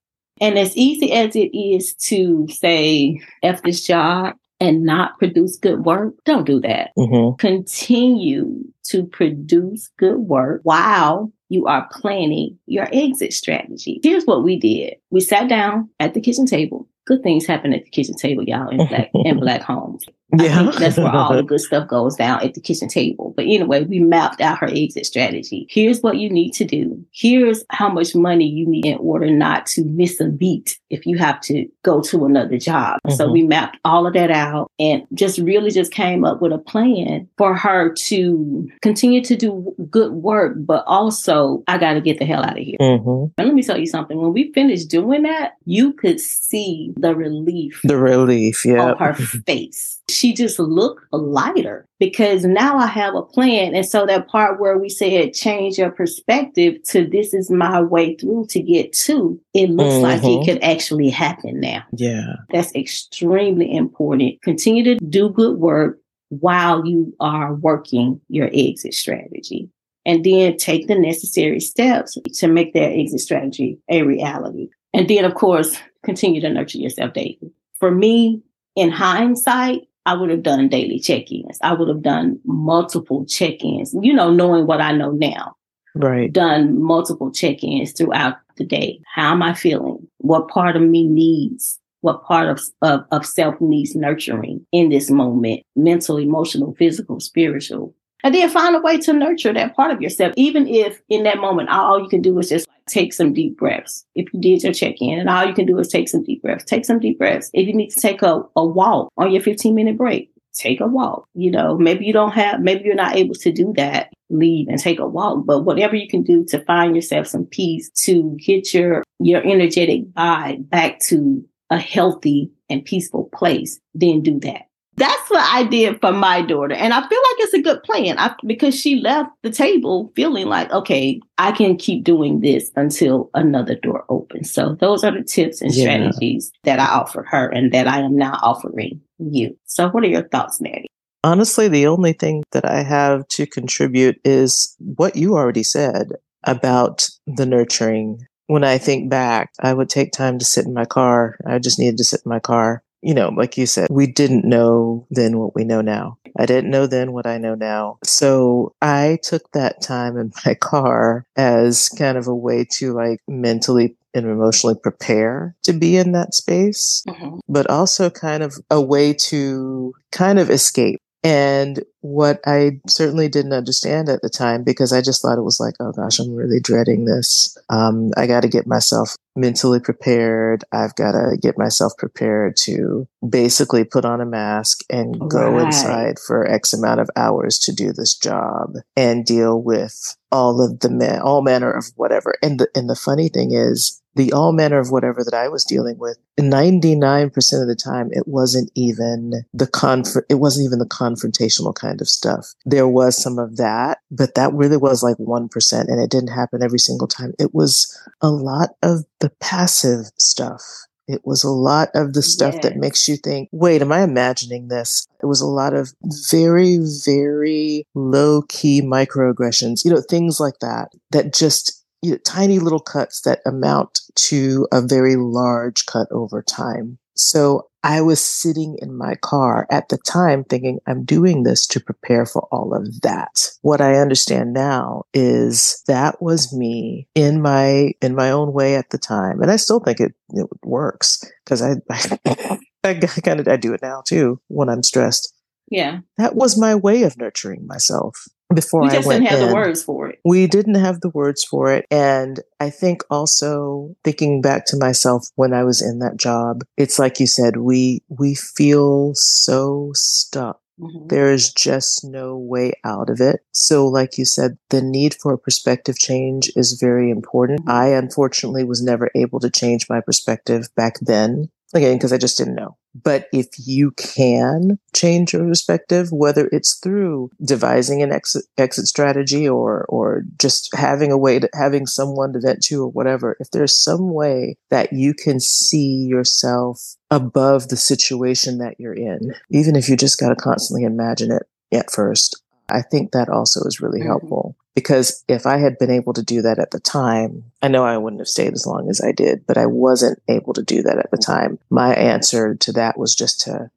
And 0.41 0.59
as 0.59 0.75
easy 0.75 1.13
as 1.13 1.37
it 1.37 1.55
is 1.55 1.95
to 1.97 2.47
say, 2.49 3.21
F 3.43 3.63
this 3.63 3.87
job, 3.87 4.35
and 4.59 4.85
not 4.85 5.19
produce 5.19 5.57
good 5.57 5.85
work, 5.85 6.15
don't 6.25 6.47
do 6.47 6.61
that. 6.61 6.93
Mm-hmm. 6.97 7.37
Continue 7.37 8.65
to 8.85 9.05
produce 9.05 9.91
good 9.99 10.19
work 10.19 10.61
while 10.63 11.33
you 11.51 11.67
are 11.67 11.89
planning 11.93 12.57
your 12.67 12.89
exit 12.93 13.33
strategy. 13.33 14.01
Here's 14.03 14.25
what 14.25 14.43
we 14.43 14.59
did. 14.59 14.95
We 15.11 15.21
sat 15.21 15.49
down 15.49 15.91
at 15.99 16.15
the 16.15 16.21
kitchen 16.21 16.47
table. 16.47 16.89
Good 17.07 17.23
things 17.23 17.45
happen 17.45 17.75
at 17.75 17.85
the 17.85 17.91
kitchen 17.91 18.15
table, 18.15 18.45
y'all, 18.45 18.69
in 18.69 18.87
black 18.87 19.11
in 19.15 19.41
black 19.41 19.63
homes. 19.63 20.05
Yeah. 20.39 20.71
that's 20.79 20.97
where 20.97 21.09
all 21.09 21.35
the 21.35 21.43
good 21.43 21.61
stuff 21.61 21.89
goes 21.89 22.17
down 22.17 22.43
at 22.43 22.55
the 22.55 22.61
kitchen 22.61 22.89
table. 22.89 23.33
But 23.37 23.45
anyway, 23.45 23.85
we 23.85 24.01
mapped 24.01 24.41
out 24.41 24.59
her 24.59 24.69
exit 24.69 25.07
strategy. 25.07 25.67
Here's 25.71 26.01
what 26.01 26.19
you 26.19 26.31
need 26.31 26.53
to 26.53 26.65
do. 26.65 27.05
Here's 27.13 27.65
how 27.71 27.89
much 27.89 28.15
money 28.15 28.47
you 28.47 28.67
need 28.67 28.87
in 28.87 28.99
order 28.99 29.31
not 29.31 29.67
to 29.67 29.85
miss 29.85 30.21
a 30.21 30.27
beat 30.27 30.79
if 30.91 31.07
you 31.07 31.19
have 31.19 31.41
to 31.43 31.67
go 31.83 32.01
to 32.03 32.25
another 32.25 32.59
job. 32.59 33.01
Mm-hmm. 33.07 33.17
So 33.17 33.31
we 33.31 33.43
mapped 33.43 33.79
all 33.85 34.07
of 34.07 34.15
that 34.15 34.31
out 34.31 34.71
and 34.79 35.03
just 35.15 35.39
really 35.39 35.71
just 35.71 35.93
came 35.93 36.25
up 36.25 36.41
with 36.41 36.53
a 36.53 36.59
plan 36.59 37.29
for 37.37 37.57
her 37.57 37.93
to 37.93 38.69
continue 38.83 39.23
to 39.25 39.37
do 39.37 39.75
good 39.91 40.13
work, 40.13 40.55
but 40.59 40.85
also 40.87 41.63
I 41.67 41.79
got 41.79 41.95
to 41.95 42.01
get 42.01 42.19
the 42.19 42.25
hell 42.25 42.45
out 42.45 42.59
of 42.59 42.65
here. 42.65 42.79
Mm-hmm. 42.81 43.33
And 43.39 43.49
let 43.49 43.55
me 43.55 43.63
tell 43.63 43.79
you 43.79 43.87
something. 43.87 44.21
When 44.21 44.33
we 44.33 44.53
finished 44.53 44.89
doing 44.89 45.23
that, 45.23 45.53
you 45.65 45.93
could 45.93 46.21
see 46.21 46.93
the 46.97 47.15
relief. 47.15 47.81
The 47.85 47.97
relief, 47.97 48.65
yeah. 48.65 48.93
On 48.93 48.99
her 48.99 49.15
face 49.47 50.00
she 50.11 50.35
just 50.35 50.59
looked 50.59 51.05
lighter 51.13 51.87
because 51.99 52.45
now 52.45 52.77
I 52.77 52.87
have 52.87 53.15
a 53.15 53.23
plan. 53.23 53.75
And 53.75 53.87
so 53.87 54.07
that 54.07 54.29
part 54.29 54.61
where 54.61 54.79
we 54.79 54.89
said 54.89 55.35
change 55.35 55.79
your 55.79 55.91
perspective 55.91 56.83
to 56.89 57.07
this 57.07 57.33
is 57.35 57.51
my 57.51 57.81
way 57.81 58.17
through 58.17 58.47
to 58.51 58.63
get 58.63 58.93
to, 58.93 59.41
it 59.55 59.71
looks 59.71 59.95
mm-hmm. 59.95 60.03
like 60.03 60.19
it 60.19 60.27
mm-hmm. 60.27 60.45
could 60.45 60.63
actually 60.63 61.11
happen 61.11 61.61
now. 61.61 61.85
Yeah. 61.93 62.35
That's 62.51 62.75
extremely 62.75 63.75
important. 63.75 64.41
Continue 64.43 64.85
to 64.85 64.97
do 64.97 65.29
good 65.31 65.59
work 65.59 65.99
while 66.31 66.87
you 66.87 67.15
are 67.21 67.55
working 67.55 68.21
your 68.29 68.51
exit 68.53 68.95
strategy. 68.95 69.69
And 70.07 70.25
then 70.25 70.57
take 70.57 70.89
the 70.89 70.99
necessary 70.99 71.61
steps 71.61 72.17
to 72.39 72.49
make 72.49 72.73
that 72.73 72.91
exit 72.91 73.21
strategy 73.21 73.79
a 73.91 74.03
reality. 74.03 74.71
And 74.95 75.09
then, 75.09 75.27
of 75.27 75.35
course, 75.35 75.77
continue 76.05 76.41
to 76.41 76.49
nurture 76.49 76.79
yourself 76.79 77.13
daily. 77.13 77.53
For 77.79 77.91
me, 77.91 78.43
in 78.77 78.91
hindsight, 78.91 79.83
I 80.07 80.15
would 80.15 80.31
have 80.31 80.43
done 80.43 80.69
daily 80.69 80.99
check 80.99 81.31
ins. 81.31 81.59
I 81.63 81.73
would 81.73 81.89
have 81.89 82.03
done 82.03 82.41
multiple 82.45 83.25
check 83.27 83.63
ins, 83.65 83.95
you 84.01 84.13
know, 84.13 84.31
knowing 84.31 84.67
what 84.67 84.81
I 84.81 84.93
know 84.93 85.11
now. 85.11 85.57
Right. 85.95 86.33
Done 86.33 86.81
multiple 86.81 87.31
check 87.31 87.63
ins 87.63 87.93
throughout 87.93 88.37
the 88.57 88.65
day. 88.65 89.01
How 89.13 89.33
am 89.33 89.43
I 89.43 89.55
feeling? 89.55 90.07
What 90.19 90.49
part 90.49 90.77
of 90.77 90.83
me 90.83 91.07
needs? 91.07 91.79
What 92.03 92.25
part 92.25 92.49
of, 92.49 92.63
of, 92.83 93.05
of 93.11 93.27
self 93.27 93.61
needs 93.61 93.95
nurturing 93.95 94.65
in 94.73 94.89
this 94.89 95.11
moment? 95.11 95.63
Mental, 95.77 96.17
emotional, 96.17 96.75
physical, 96.79 97.21
spiritual. 97.21 97.95
And 98.23 98.35
then 98.35 98.49
find 98.51 98.77
a 98.77 98.81
way 98.81 98.99
to 98.99 99.13
nurture 99.13 99.53
that 99.53 99.75
part 99.75 99.91
of 99.91 100.01
yourself, 100.01 100.33
even 100.37 100.67
if 100.67 101.01
in 101.09 101.25
that 101.25 101.39
moment 101.39 101.71
all 101.71 102.01
you 102.01 102.09
can 102.09 102.23
do 102.23 102.39
is 102.39 102.51
just 102.51 102.69
take 102.91 103.13
some 103.13 103.33
deep 103.33 103.57
breaths. 103.57 104.05
If 104.15 104.33
you 104.33 104.41
did 104.41 104.63
your 104.63 104.73
check 104.73 104.97
in 105.01 105.19
and 105.19 105.29
all 105.29 105.47
you 105.47 105.55
can 105.55 105.67
do 105.67 105.79
is 105.79 105.89
take 105.89 106.09
some 106.09 106.23
deep 106.23 106.43
breaths, 106.43 106.65
take 106.65 106.85
some 106.85 106.99
deep 106.99 107.19
breaths. 107.19 107.51
If 107.53 107.67
you 107.67 107.75
need 107.75 107.91
to 107.91 108.01
take 108.01 108.23
a, 108.23 108.43
a 108.57 108.65
walk 108.65 109.13
on 109.17 109.33
your 109.33 109.43
15 109.43 109.75
minute 109.75 109.97
break, 109.97 110.31
take 110.55 110.81
a 110.81 110.87
walk. 110.87 111.27
You 111.35 111.51
know, 111.51 111.79
maybe 111.79 112.05
you 112.05 112.13
don't 112.13 112.33
have, 112.33 112.61
maybe 112.61 112.85
you're 112.85 112.95
not 112.95 113.17
able 113.17 113.35
to 113.35 113.53
do 113.53 113.73
that, 113.77 114.13
leave 114.29 114.69
and 114.69 114.79
take 114.79 114.99
a 114.99 115.07
walk, 115.07 115.47
but 115.47 115.65
whatever 115.65 115.97
you 115.97 116.09
can 116.09 116.23
do 116.23 116.45
to 116.47 116.65
find 116.65 116.95
yourself 116.95 117.27
some 117.27 117.47
peace, 117.47 117.91
to 118.05 118.37
get 118.45 118.75
your, 118.75 119.03
your 119.19 119.47
energetic 119.47 120.07
vibe 120.13 120.69
back 120.69 121.01
to 121.01 121.45
a 121.71 121.79
healthy 121.79 122.51
and 122.69 122.85
peaceful 122.85 123.31
place, 123.33 123.79
then 123.95 124.23
do 124.23 124.41
that 124.41 124.63
that's 124.97 125.31
what 125.31 125.43
I 125.43 125.65
did 125.65 126.01
for 126.01 126.13
my 126.13 126.43
daughter. 126.43 126.75
And 126.75 126.93
I 126.93 127.01
feel 127.01 127.19
like 127.19 127.37
it's 127.39 127.55
a 127.55 127.63
good 127.63 127.83
plan 127.83 128.19
I, 128.19 128.35
because 128.47 128.79
she 128.79 128.97
left 128.97 129.31
the 129.43 129.51
table 129.51 130.13
feeling 130.15 130.47
like, 130.47 130.71
okay, 130.73 131.21
I 131.39 131.53
can 131.53 131.77
keep 131.77 132.05
doing 132.05 132.41
this 132.41 132.71
until 132.77 133.31
another 133.35 133.77
door 133.77 134.05
opens. 134.09 134.53
So 134.53 134.77
those 134.81 135.03
are 135.03 135.13
the 135.13 135.25
tips 135.25 135.63
and 135.63 135.75
yeah. 135.75 135.85
strategies 135.85 136.53
that 136.65 136.79
I 136.79 136.87
offered 136.87 137.27
her 137.31 137.49
and 137.49 137.73
that 137.73 137.89
I 137.89 138.01
am 138.01 138.17
now 138.17 138.39
offering 138.43 139.01
you. 139.19 139.57
So 139.65 139.89
what 139.89 140.05
are 140.05 140.09
your 140.09 140.29
thoughts, 140.29 140.61
Mary? 140.61 140.87
Honestly, 141.23 141.69
the 141.69 141.87
only 141.87 142.13
thing 142.13 142.43
that 142.53 142.65
I 142.65 142.83
have 142.83 143.27
to 143.29 143.47
contribute 143.47 144.21
is 144.25 144.77
what 144.79 145.17
you 145.17 145.35
already 145.35 145.63
said 145.63 146.13
about 146.45 147.09
the 147.27 147.47
nurturing. 147.47 148.27
When 148.47 148.65
I 148.65 148.79
think 148.79 149.11
back, 149.11 149.51
I 149.61 149.73
would 149.73 149.89
take 149.89 150.13
time 150.13 150.39
to 150.39 150.45
sit 150.45 150.67
in 150.67 150.75
my 150.75 150.87
car. 150.87 151.39
I 151.47 151.59
just 151.59 151.79
needed 151.79 151.99
to 151.99 152.05
sit 152.05 152.23
in 152.25 152.31
my 152.31 152.41
car 152.41 152.83
you 153.03 153.15
know, 153.15 153.31
like 153.31 153.57
you 153.57 153.67
said, 153.67 153.89
we 153.91 154.07
didn't 154.07 154.45
know 154.45 155.07
then 155.11 155.39
what 155.39 155.55
we 155.55 155.65
know 155.65 155.81
now. 155.81 156.19
I 156.39 156.47
didn't 156.47 156.71
know 156.71 156.87
then 156.87 157.13
what 157.13 157.27
I 157.27 157.39
know 157.39 157.55
now. 157.55 157.99
So 158.05 158.75
I 158.83 159.19
took 159.23 159.51
that 159.53 159.81
time 159.83 160.17
in 160.17 160.33
my 160.45 160.55
car 160.61 161.27
as 161.37 161.89
kind 161.91 162.19
of 162.19 162.27
a 162.27 162.35
way 162.35 162.67
to 162.73 162.93
like 162.93 163.21
mentally 163.27 163.97
and 164.15 164.27
emotionally 164.27 164.75
prepare 164.75 165.55
to 165.63 165.73
be 165.73 165.97
in 165.97 166.13
that 166.13 166.35
space, 166.35 167.05
mm-hmm. 167.09 167.39
but 167.49 167.69
also 167.71 168.11
kind 168.11 168.43
of 168.43 168.59
a 168.71 168.81
way 168.81 169.13
to 169.15 169.95
kind 170.11 170.39
of 170.39 170.51
escape. 170.51 171.01
And 171.23 171.83
what 172.03 172.41
I 172.47 172.81
certainly 172.87 173.29
didn't 173.29 173.53
understand 173.53 174.09
at 174.09 174.23
the 174.23 174.31
time 174.31 174.65
because 174.65 174.93
I 174.93 175.03
just 175.03 175.23
thought 175.23 175.39
it 175.39 175.43
was 175.43 175.61
like, 175.61 175.75
oh 175.81 175.93
gosh, 175.93 176.19
I'm 176.19 176.35
really 176.35 176.61
dreading 176.61 177.05
this. 177.05 177.57
Um, 177.69 178.11
I 178.17 178.27
got 178.27 178.41
to 178.41 178.49
get 178.49 178.67
myself 178.67 179.17
mentally 179.37 179.81
prepared. 179.81 180.65
I've 180.73 180.95
got 180.97 181.13
to 181.13 181.37
get 181.41 181.59
myself 181.59 181.93
prepared 181.99 182.57
to 182.63 183.07
basically 183.29 183.85
put 183.85 184.05
on 184.05 184.21
a 184.21 184.27
mask 184.27 184.81
and 184.91 185.31
go 185.31 185.59
inside 185.59 186.19
for 186.19 186.47
X 186.47 186.73
amount 186.73 187.01
of 187.01 187.11
hours 187.17 187.59
to 187.61 187.73
do 187.73 187.93
this 187.93 188.17
job 188.17 188.75
and 188.97 189.25
deal 189.25 189.61
with 189.63 190.17
all 190.33 190.63
of 190.63 190.81
the 190.81 190.91
men, 190.91 191.21
all 191.21 191.43
manner 191.43 191.71
of 191.71 191.87
whatever. 191.97 192.35
And 192.43 192.61
the, 192.61 192.69
and 192.75 192.89
the 192.89 192.97
funny 192.97 193.29
thing 193.29 193.53
is, 193.53 194.01
the 194.17 194.33
all 194.33 194.53
manner 194.53 194.79
of 194.79 194.91
whatever 194.91 195.23
that 195.25 195.35
I 195.35 195.49
was 195.49 195.65
dealing 195.65 195.97
with, 195.99 196.19
99% 196.39 197.35
of 197.63 197.69
the 197.69 197.77
time, 197.77 198.11
it 198.13 198.27
wasn't 198.27 198.71
even 198.75 199.45
the 199.55 199.67
conf- 199.67 200.25
it 200.29 200.35
wasn't 200.35 200.67
even 200.67 200.79
the 200.79 200.87
confrontational 200.87 201.75
kind 201.75 201.90
of 201.99 202.09
stuff. 202.09 202.55
There 202.67 202.87
was 202.87 203.17
some 203.17 203.39
of 203.39 203.57
that, 203.57 203.99
but 204.11 204.35
that 204.35 204.53
really 204.53 204.77
was 204.77 205.03
like 205.03 205.17
1% 205.17 205.73
and 205.73 206.01
it 206.01 206.11
didn't 206.11 206.35
happen 206.35 206.63
every 206.63 206.79
single 206.79 207.09
time. 207.09 207.33
It 207.39 207.55
was 207.55 207.99
a 208.21 208.31
lot 208.31 208.71
of 208.83 209.05
the 209.21 209.31
passive 209.41 210.07
stuff. 210.19 210.63
It 211.09 211.23
was 211.25 211.43
a 211.43 211.51
lot 211.51 211.89
of 211.95 212.13
the 212.13 212.23
stuff 212.23 212.55
yes. 212.55 212.63
that 212.63 212.77
makes 212.77 213.09
you 213.09 213.17
think, 213.17 213.49
wait, 213.51 213.83
am 213.83 213.91
I 213.91 214.03
imagining 214.03 214.69
this? 214.69 215.07
It 215.21 215.27
was 215.27 215.41
a 215.41 215.47
lot 215.47 215.75
of 215.75 215.93
very, 216.31 216.79
very 217.05 217.85
low 217.95 218.43
key 218.43 218.81
microaggressions, 218.81 219.85
you 219.85 219.91
know, 219.91 220.03
things 220.09 220.39
like 220.39 220.61
that, 220.61 220.91
that 221.11 221.33
just 221.33 221.81
you 222.03 222.13
know, 222.13 222.19
tiny 222.19 222.59
little 222.59 222.81
cuts 222.81 223.23
that 223.23 223.41
amount 223.45 224.01
to 224.15 224.67
a 224.73 224.81
very 224.81 225.17
large 225.17 225.87
cut 225.87 226.07
over 226.11 226.43
time. 226.43 226.99
So 227.15 227.69
I 227.83 228.01
was 228.03 228.21
sitting 228.21 228.79
in 228.81 228.97
my 228.97 229.15
car 229.15 229.67
at 229.71 229.89
the 229.89 229.99
time 229.99 230.45
thinking, 230.45 230.81
I'm 230.87 231.05
doing 231.05 231.43
this 231.45 231.67
to 231.69 231.81
prepare 231.81 232.27
for 232.27 232.47
all 232.53 232.75
of 232.75 233.01
that. 233.03 233.51
What 233.63 233.81
I 233.81 233.97
understand 233.97 234.53
now 234.53 235.05
is 235.15 235.83
that 235.87 236.21
was 236.21 236.53
me 236.53 237.09
in 237.15 237.41
my, 237.41 237.93
in 238.03 238.15
my 238.15 238.31
own 238.31 238.53
way 238.53 238.75
at 238.75 238.91
the 238.91 238.99
time. 238.99 239.41
And 239.41 239.51
I 239.51 239.57
still 239.57 239.81
think 239.81 240.01
it, 240.01 240.15
it 240.31 240.47
works 240.63 241.25
because 241.45 241.63
I, 241.63 241.77
I, 241.91 242.59
I 242.85 242.95
kind 242.95 243.41
of, 243.41 243.49
I 243.49 243.57
do 243.57 243.73
it 243.73 243.83
now 243.83 244.03
too 244.07 244.41
when 244.49 244.69
I'm 244.69 244.83
stressed. 244.83 245.35
Yeah. 245.71 246.01
That 246.19 246.35
was 246.35 246.59
my 246.59 246.75
way 246.75 247.05
of 247.05 247.17
nurturing 247.17 247.67
myself 247.67 248.27
before 248.55 248.83
we 248.83 248.89
just 248.89 249.09
didn't 249.09 249.27
have 249.27 249.41
in. 249.41 249.49
the 249.49 249.55
words 249.55 249.83
for 249.83 250.09
it. 250.09 250.21
We 250.25 250.47
didn't 250.47 250.75
have 250.75 251.01
the 251.01 251.11
words 251.11 251.45
for 251.45 251.73
it. 251.73 251.87
And 251.91 252.41
I 252.59 252.71
think 252.71 253.03
also 253.11 253.95
thinking 254.05 254.41
back 254.41 254.67
to 254.67 254.77
myself 254.77 255.29
when 255.37 255.53
I 255.53 255.65
was 255.65 255.83
in 255.83 255.99
that 256.01 256.17
job, 256.17 256.63
it's 256.77 256.99
like 256.99 257.21
you 257.21 257.27
said, 257.27 257.57
we 257.59 258.03
we 258.09 258.35
feel 258.35 259.13
so 259.15 259.91
stuck. 259.95 260.61
Mm-hmm. 260.81 261.09
There 261.09 261.31
is 261.31 261.53
just 261.53 262.05
no 262.05 262.39
way 262.39 262.73
out 262.85 263.11
of 263.11 263.21
it. 263.21 263.41
So, 263.53 263.87
like 263.87 264.17
you 264.17 264.25
said, 264.25 264.57
the 264.71 264.81
need 264.81 265.15
for 265.15 265.35
a 265.35 265.39
perspective 265.39 265.99
change 265.99 266.51
is 266.57 266.79
very 266.81 267.11
important. 267.11 267.61
Mm-hmm. 267.61 267.71
I 267.71 267.89
unfortunately 267.89 268.65
was 268.65 268.83
never 268.83 269.11
able 269.15 269.41
to 269.41 269.51
change 269.51 269.89
my 269.91 270.01
perspective 270.01 270.69
back 270.77 270.95
then 271.01 271.51
again 271.75 271.97
because 271.97 272.13
I 272.13 272.19
just 272.19 272.39
didn't 272.39 272.55
know. 272.55 272.77
But 272.95 273.29
if 273.33 273.47
you 273.59 273.93
can 273.93 274.79
change 274.95 275.33
your 275.33 275.47
perspective, 275.47 276.11
whether 276.11 276.49
it's 276.51 276.79
through 276.83 277.31
devising 277.45 278.03
an 278.03 278.13
exit, 278.13 278.45
exit 278.59 278.87
strategy 278.87 279.49
or 279.49 279.85
or 279.89 280.25
just 280.39 280.75
having 280.75 281.13
a 281.13 281.19
way 281.19 281.39
to 281.39 281.49
having 281.55 281.87
someone 281.87 282.33
to 282.33 282.41
vent 282.41 282.63
to 282.65 282.83
or 282.83 282.89
whatever, 282.89 283.37
if 283.39 283.51
there's 283.53 283.77
some 283.77 284.13
way 284.13 284.57
that 284.71 284.93
you 284.93 285.15
can 285.15 285.39
see 285.39 286.05
yourself 286.07 286.97
above 287.11 287.69
the 287.69 287.77
situation 287.77 288.59
that 288.59 288.75
you're 288.79 288.95
in, 288.95 289.35
even 289.51 289.77
if 289.77 289.89
you 289.89 289.97
just 289.97 290.19
got 290.19 290.31
to 290.31 290.37
constantly 290.37 290.85
imagine 290.85 291.31
it 291.31 291.43
at 291.73 291.91
first, 291.91 292.43
I 292.71 292.83
think 292.83 293.13
that 293.13 293.29
also 293.29 293.61
is 293.65 293.81
really 293.81 294.01
mm-hmm. 294.01 294.09
helpful 294.09 294.57
because 294.75 295.25
if 295.29 295.47
I 295.47 295.59
had 295.59 295.79
been 295.79 295.91
able 295.91 296.13
to 296.15 296.23
do 296.23 296.43
that 296.43 296.59
at 296.59 296.71
the 296.71 296.81
time, 296.81 297.45
I 297.63 297.69
know 297.69 297.85
I 297.85 297.99
wouldn't 297.99 298.21
have 298.21 298.29
stayed 298.29 298.53
as 298.53 298.67
long 298.67 298.89
as 298.89 299.01
I 299.01 299.13
did, 299.13 299.47
but 299.47 299.59
I 299.59 299.67
wasn't 299.67 300.23
able 300.29 300.53
to 300.55 300.63
do 300.63 300.83
that 300.83 300.99
at 300.99 301.11
the 301.11 301.19
time. 301.19 301.59
My 301.71 301.95
answer 301.95 302.55
to 302.55 302.73
that 302.73 302.99
was 302.99 303.15
just 303.15 303.41
to 303.43 303.71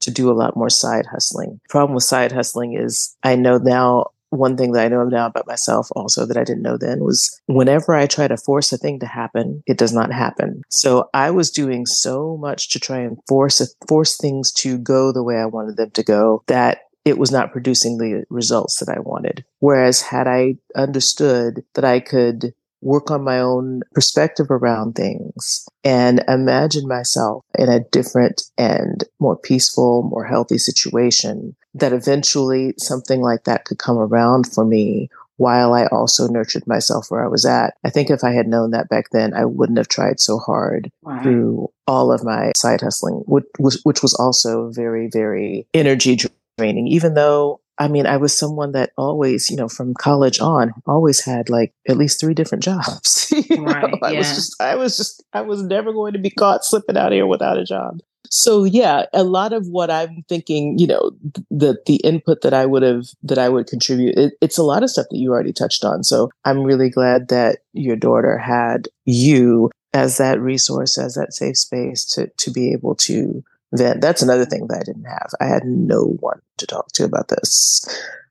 to 0.00 0.10
do 0.10 0.30
a 0.30 0.32
lot 0.32 0.56
more 0.56 0.70
side 0.70 1.06
hustling. 1.06 1.60
Problem 1.68 1.94
with 1.94 2.04
side 2.04 2.32
hustling 2.32 2.74
is 2.74 3.14
I 3.22 3.36
know 3.36 3.58
now 3.58 4.06
one 4.30 4.56
thing 4.56 4.72
that 4.72 4.84
I 4.84 4.88
know 4.88 5.04
now 5.04 5.26
about 5.26 5.46
myself 5.46 5.88
also 5.94 6.24
that 6.24 6.36
I 6.36 6.44
didn't 6.44 6.62
know 6.62 6.76
then 6.76 7.00
was 7.00 7.40
whenever 7.46 7.94
I 7.94 8.06
try 8.06 8.28
to 8.28 8.36
force 8.36 8.72
a 8.72 8.78
thing 8.78 9.00
to 9.00 9.06
happen, 9.06 9.62
it 9.66 9.76
does 9.76 9.92
not 9.92 10.12
happen. 10.12 10.62
So 10.70 11.10
I 11.12 11.30
was 11.32 11.50
doing 11.50 11.84
so 11.84 12.36
much 12.36 12.70
to 12.70 12.80
try 12.80 12.98
and 12.98 13.18
force 13.28 13.60
force 13.88 14.16
things 14.16 14.52
to 14.52 14.78
go 14.78 15.12
the 15.12 15.22
way 15.22 15.36
I 15.36 15.46
wanted 15.46 15.76
them 15.76 15.90
to 15.90 16.02
go 16.02 16.42
that 16.46 16.82
it 17.04 17.18
was 17.18 17.30
not 17.30 17.52
producing 17.52 17.98
the 17.98 18.24
results 18.30 18.78
that 18.78 18.94
I 18.94 19.00
wanted. 19.00 19.44
Whereas 19.58 20.02
had 20.02 20.26
I 20.26 20.56
understood 20.76 21.64
that 21.74 21.84
I 21.84 22.00
could 22.00 22.54
work 22.82 23.10
on 23.10 23.22
my 23.22 23.38
own 23.38 23.82
perspective 23.92 24.50
around 24.50 24.94
things 24.94 25.66
and 25.84 26.24
imagine 26.28 26.88
myself 26.88 27.44
in 27.58 27.68
a 27.68 27.80
different 27.80 28.42
and 28.56 29.04
more 29.18 29.36
peaceful, 29.36 30.02
more 30.02 30.24
healthy 30.24 30.58
situation, 30.58 31.54
that 31.74 31.92
eventually 31.92 32.74
something 32.78 33.20
like 33.20 33.44
that 33.44 33.64
could 33.64 33.78
come 33.78 33.98
around 33.98 34.46
for 34.46 34.64
me 34.64 35.08
while 35.36 35.72
I 35.72 35.86
also 35.86 36.28
nurtured 36.28 36.66
myself 36.66 37.06
where 37.10 37.24
I 37.24 37.28
was 37.28 37.46
at. 37.46 37.74
I 37.82 37.88
think 37.88 38.10
if 38.10 38.22
I 38.22 38.32
had 38.32 38.46
known 38.46 38.72
that 38.72 38.90
back 38.90 39.06
then, 39.10 39.32
I 39.32 39.46
wouldn't 39.46 39.78
have 39.78 39.88
tried 39.88 40.20
so 40.20 40.38
hard 40.38 40.90
right. 41.02 41.22
through 41.22 41.70
all 41.86 42.12
of 42.12 42.22
my 42.22 42.52
side 42.54 42.82
hustling, 42.82 43.22
which 43.26 43.46
was, 43.58 43.80
which 43.84 44.02
was 44.02 44.12
also 44.14 44.70
very, 44.70 45.08
very 45.10 45.66
energy 45.72 46.16
training, 46.60 46.88
even 46.88 47.14
though 47.14 47.60
I 47.80 47.88
mean, 47.88 48.04
I 48.04 48.18
was 48.18 48.36
someone 48.36 48.72
that 48.72 48.90
always, 48.98 49.48
you 49.48 49.56
know, 49.56 49.66
from 49.66 49.94
college 49.94 50.38
on, 50.38 50.74
always 50.86 51.24
had 51.24 51.48
like 51.48 51.72
at 51.88 51.96
least 51.96 52.20
three 52.20 52.34
different 52.34 52.62
jobs. 52.70 53.32
right, 53.58 53.94
I 54.02 54.10
yeah. 54.10 54.18
was 54.18 54.34
just, 54.34 54.60
I 54.60 54.76
was 54.76 54.98
just, 54.98 55.24
I 55.32 55.40
was 55.40 55.62
never 55.62 55.90
going 55.90 56.12
to 56.12 56.18
be 56.18 56.28
caught 56.28 56.62
slipping 56.62 56.98
out 56.98 57.12
here 57.12 57.26
without 57.26 57.56
a 57.56 57.64
job. 57.64 58.00
So 58.30 58.64
yeah, 58.64 59.06
a 59.14 59.24
lot 59.24 59.54
of 59.54 59.66
what 59.66 59.90
I'm 59.90 60.24
thinking, 60.28 60.78
you 60.78 60.86
know, 60.86 61.10
the 61.50 61.78
the 61.86 61.96
input 61.96 62.42
that 62.42 62.54
I 62.54 62.66
would 62.66 62.82
have 62.82 63.06
that 63.24 63.38
I 63.38 63.48
would 63.48 63.66
contribute, 63.66 64.16
it, 64.16 64.34
it's 64.42 64.58
a 64.58 64.62
lot 64.62 64.82
of 64.82 64.90
stuff 64.90 65.06
that 65.10 65.16
you 65.16 65.32
already 65.32 65.52
touched 65.52 65.84
on. 65.84 66.04
So 66.04 66.30
I'm 66.44 66.62
really 66.62 66.90
glad 66.90 67.28
that 67.28 67.60
your 67.72 67.96
daughter 67.96 68.38
had 68.38 68.88
you 69.04 69.70
as 69.92 70.18
that 70.18 70.38
resource, 70.40 70.96
as 70.96 71.14
that 71.14 71.32
safe 71.32 71.56
space 71.56 72.04
to 72.12 72.28
to 72.38 72.50
be 72.52 72.72
able 72.72 72.94
to 72.96 73.42
then 73.72 74.00
that's 74.00 74.22
another 74.22 74.44
thing 74.44 74.66
that 74.68 74.78
I 74.78 74.82
didn't 74.82 75.04
have. 75.04 75.30
I 75.40 75.46
had 75.46 75.64
no 75.64 76.16
one 76.20 76.40
to 76.58 76.66
talk 76.66 76.88
to 76.92 77.04
about 77.04 77.28
this. 77.28 77.86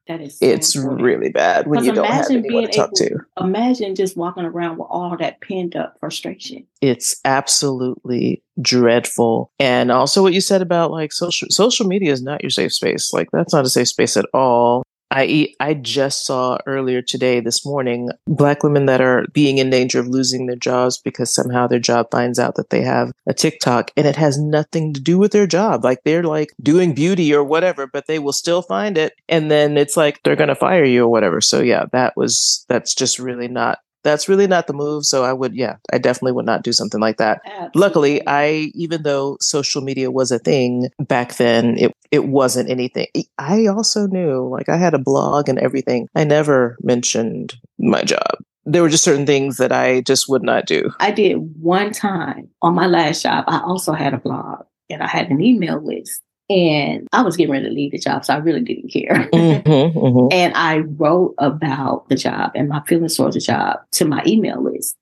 That 0.08 0.21
is 0.21 0.39
so 0.39 0.45
it's 0.45 0.75
important. 0.75 1.04
really 1.04 1.30
bad 1.30 1.67
when 1.67 1.86
you 1.86 1.91
don't 1.91 2.08
have 2.08 2.32
anyone 2.32 2.63
to 2.63 2.71
talk 2.71 2.89
able, 2.99 3.19
to. 3.38 3.45
Imagine 3.45 3.93
just 3.93 4.17
walking 4.17 4.43
around 4.43 4.80
with 4.80 4.88
all 4.89 5.15
that 5.17 5.39
pent 5.39 5.75
up 5.75 5.97
frustration. 5.99 6.65
It's 6.82 7.21
absolutely 7.25 8.41
dreadful. 8.60 9.52
And 9.60 9.91
also 9.91 10.23
what 10.23 10.34
you 10.34 10.41
said 10.41 10.63
about 10.63 10.89
like 10.89 11.12
social 11.13 11.47
social 11.52 11.86
media 11.86 12.12
is 12.12 12.23
not 12.23 12.41
your 12.41 12.49
safe 12.49 12.73
space. 12.73 13.13
Like 13.13 13.30
that's 13.32 13.54
not 13.54 13.65
a 13.65 13.69
safe 13.69 13.89
space 13.89 14.17
at 14.17 14.25
all. 14.34 14.82
I 15.12 15.54
I 15.60 15.74
just 15.74 16.26
saw 16.26 16.58
earlier 16.65 17.02
today, 17.02 17.39
this 17.39 17.65
morning, 17.65 18.10
black 18.28 18.63
women 18.63 18.86
that 18.86 19.02
are 19.02 19.26
being 19.34 19.58
in 19.58 19.69
danger 19.69 20.00
of 20.00 20.08
losing 20.08 20.45
their 20.45 20.56
jobs 20.56 20.98
because 20.98 21.34
somehow 21.34 21.67
their 21.67 21.80
job 21.80 22.08
finds 22.12 22.39
out 22.39 22.56
that 22.56 22.69
they 22.69 22.82
have 22.82 23.12
a 23.28 23.34
TikTok 23.34 23.91
and 23.98 24.06
it 24.06 24.15
has 24.15 24.38
nothing 24.38 24.93
to 24.93 25.02
do 25.02 25.17
with 25.17 25.32
their 25.32 25.48
job. 25.48 25.84
Like 25.84 26.04
they're 26.04 26.24
like 26.24 26.54
doing 26.62 26.93
beauty 26.93 27.34
or 27.34 27.43
whatever, 27.43 27.88
but 27.88 28.08
they 28.08 28.19
will 28.19 28.34
still 28.34 28.62
find 28.62 28.98
it. 28.98 29.13
And 29.28 29.50
then 29.50 29.78
it's 29.78 29.98
like 29.98 30.22
they're 30.24 30.36
going 30.36 30.50
to 30.50 30.56
fire 30.56 30.84
you 30.84 31.06
or 31.06 31.10
whatever. 31.10 31.41
So 31.41 31.62
yeah, 31.62 31.86
that 31.91 32.15
was, 32.15 32.65
that's 32.69 32.93
just 32.93 33.19
really 33.19 33.48
not 33.48 33.80
that's 34.03 34.29
really 34.29 34.47
not 34.47 34.67
the 34.67 34.73
move. 34.73 35.05
So 35.05 35.23
I 35.23 35.33
would, 35.33 35.55
yeah, 35.55 35.75
I 35.91 35.97
definitely 35.97 36.31
would 36.33 36.45
not 36.45 36.63
do 36.63 36.71
something 36.71 37.01
like 37.01 37.17
that. 37.17 37.41
Absolutely. 37.45 37.81
Luckily, 37.81 38.27
I 38.27 38.71
even 38.73 39.03
though 39.03 39.38
social 39.41 39.81
media 39.81 40.12
was 40.12 40.31
a 40.31 40.39
thing 40.39 40.89
back 40.99 41.35
then, 41.35 41.77
it 41.77 41.91
it 42.12 42.25
wasn't 42.27 42.69
anything. 42.69 43.07
I 43.38 43.67
also 43.67 44.07
knew, 44.07 44.47
like, 44.49 44.69
I 44.69 44.77
had 44.77 44.93
a 44.93 44.99
blog 44.99 45.47
and 45.47 45.59
everything. 45.59 46.07
I 46.15 46.23
never 46.23 46.77
mentioned 46.81 47.55
my 47.77 48.01
job. 48.01 48.38
There 48.65 48.81
were 48.81 48.89
just 48.89 49.03
certain 49.03 49.25
things 49.25 49.57
that 49.57 49.71
I 49.71 50.01
just 50.01 50.29
would 50.29 50.43
not 50.43 50.65
do. 50.65 50.91
I 50.99 51.12
did 51.12 51.35
one 51.62 51.91
time 51.91 52.49
on 52.62 52.75
my 52.75 52.88
last 52.88 53.23
job. 53.23 53.45
I 53.47 53.62
also 53.62 53.93
had 53.93 54.13
a 54.13 54.17
blog 54.17 54.65
and 54.89 55.01
I 55.01 55.07
had 55.07 55.29
an 55.29 55.41
email 55.41 55.83
list. 55.83 56.21
And 56.49 57.07
I 57.13 57.21
was 57.21 57.38
getting 57.38 57.51
ready 57.51 57.65
to 57.65 57.71
leave 57.71 57.91
the 57.91 57.99
job, 57.99 58.25
so 58.25 58.33
I 58.33 58.38
really 58.38 58.62
didn't 58.62 58.91
care. 58.91 59.29
Mm-hmm, 59.39 59.97
mm-hmm. 59.97 60.27
And 60.31 60.53
I 60.55 60.79
wrote 60.79 61.35
about 61.38 62.09
the 62.09 62.15
job 62.15 62.51
and 62.55 62.69
my 62.69 62.81
feelings 62.88 63.15
towards 63.15 63.35
the 63.35 63.41
job 63.41 63.79
to 63.93 64.05
my 64.05 64.23
email 64.25 64.63
list. 64.63 64.95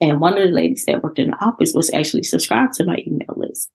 And 0.00 0.20
one 0.20 0.36
of 0.36 0.42
the 0.42 0.52
ladies 0.52 0.84
that 0.86 1.02
worked 1.02 1.18
in 1.20 1.30
the 1.30 1.44
office 1.44 1.72
was 1.74 1.92
actually 1.92 2.24
subscribed 2.24 2.74
to 2.74 2.84
my 2.84 3.02
email 3.06 3.34
list. 3.36 3.70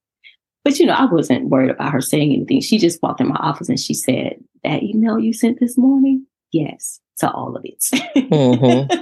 But 0.64 0.80
you 0.80 0.86
know, 0.86 0.94
I 0.94 1.06
wasn't 1.06 1.50
worried 1.50 1.70
about 1.70 1.94
her 1.94 2.02
saying 2.02 2.34
anything. 2.34 2.60
She 2.60 2.78
just 2.78 3.02
walked 3.02 3.22
in 3.22 3.30
my 3.30 3.36
office 3.36 3.70
and 3.70 3.80
she 3.80 3.94
said, 3.94 4.36
That 4.64 4.84
email 4.84 5.18
you 5.18 5.32
sent 5.32 5.60
this 5.62 5.78
morning? 5.78 6.26
Yes, 6.52 7.00
to 7.20 7.32
all 7.32 7.56
of 7.56 7.64
it. 7.66 7.80
mm-hmm. 8.16 8.94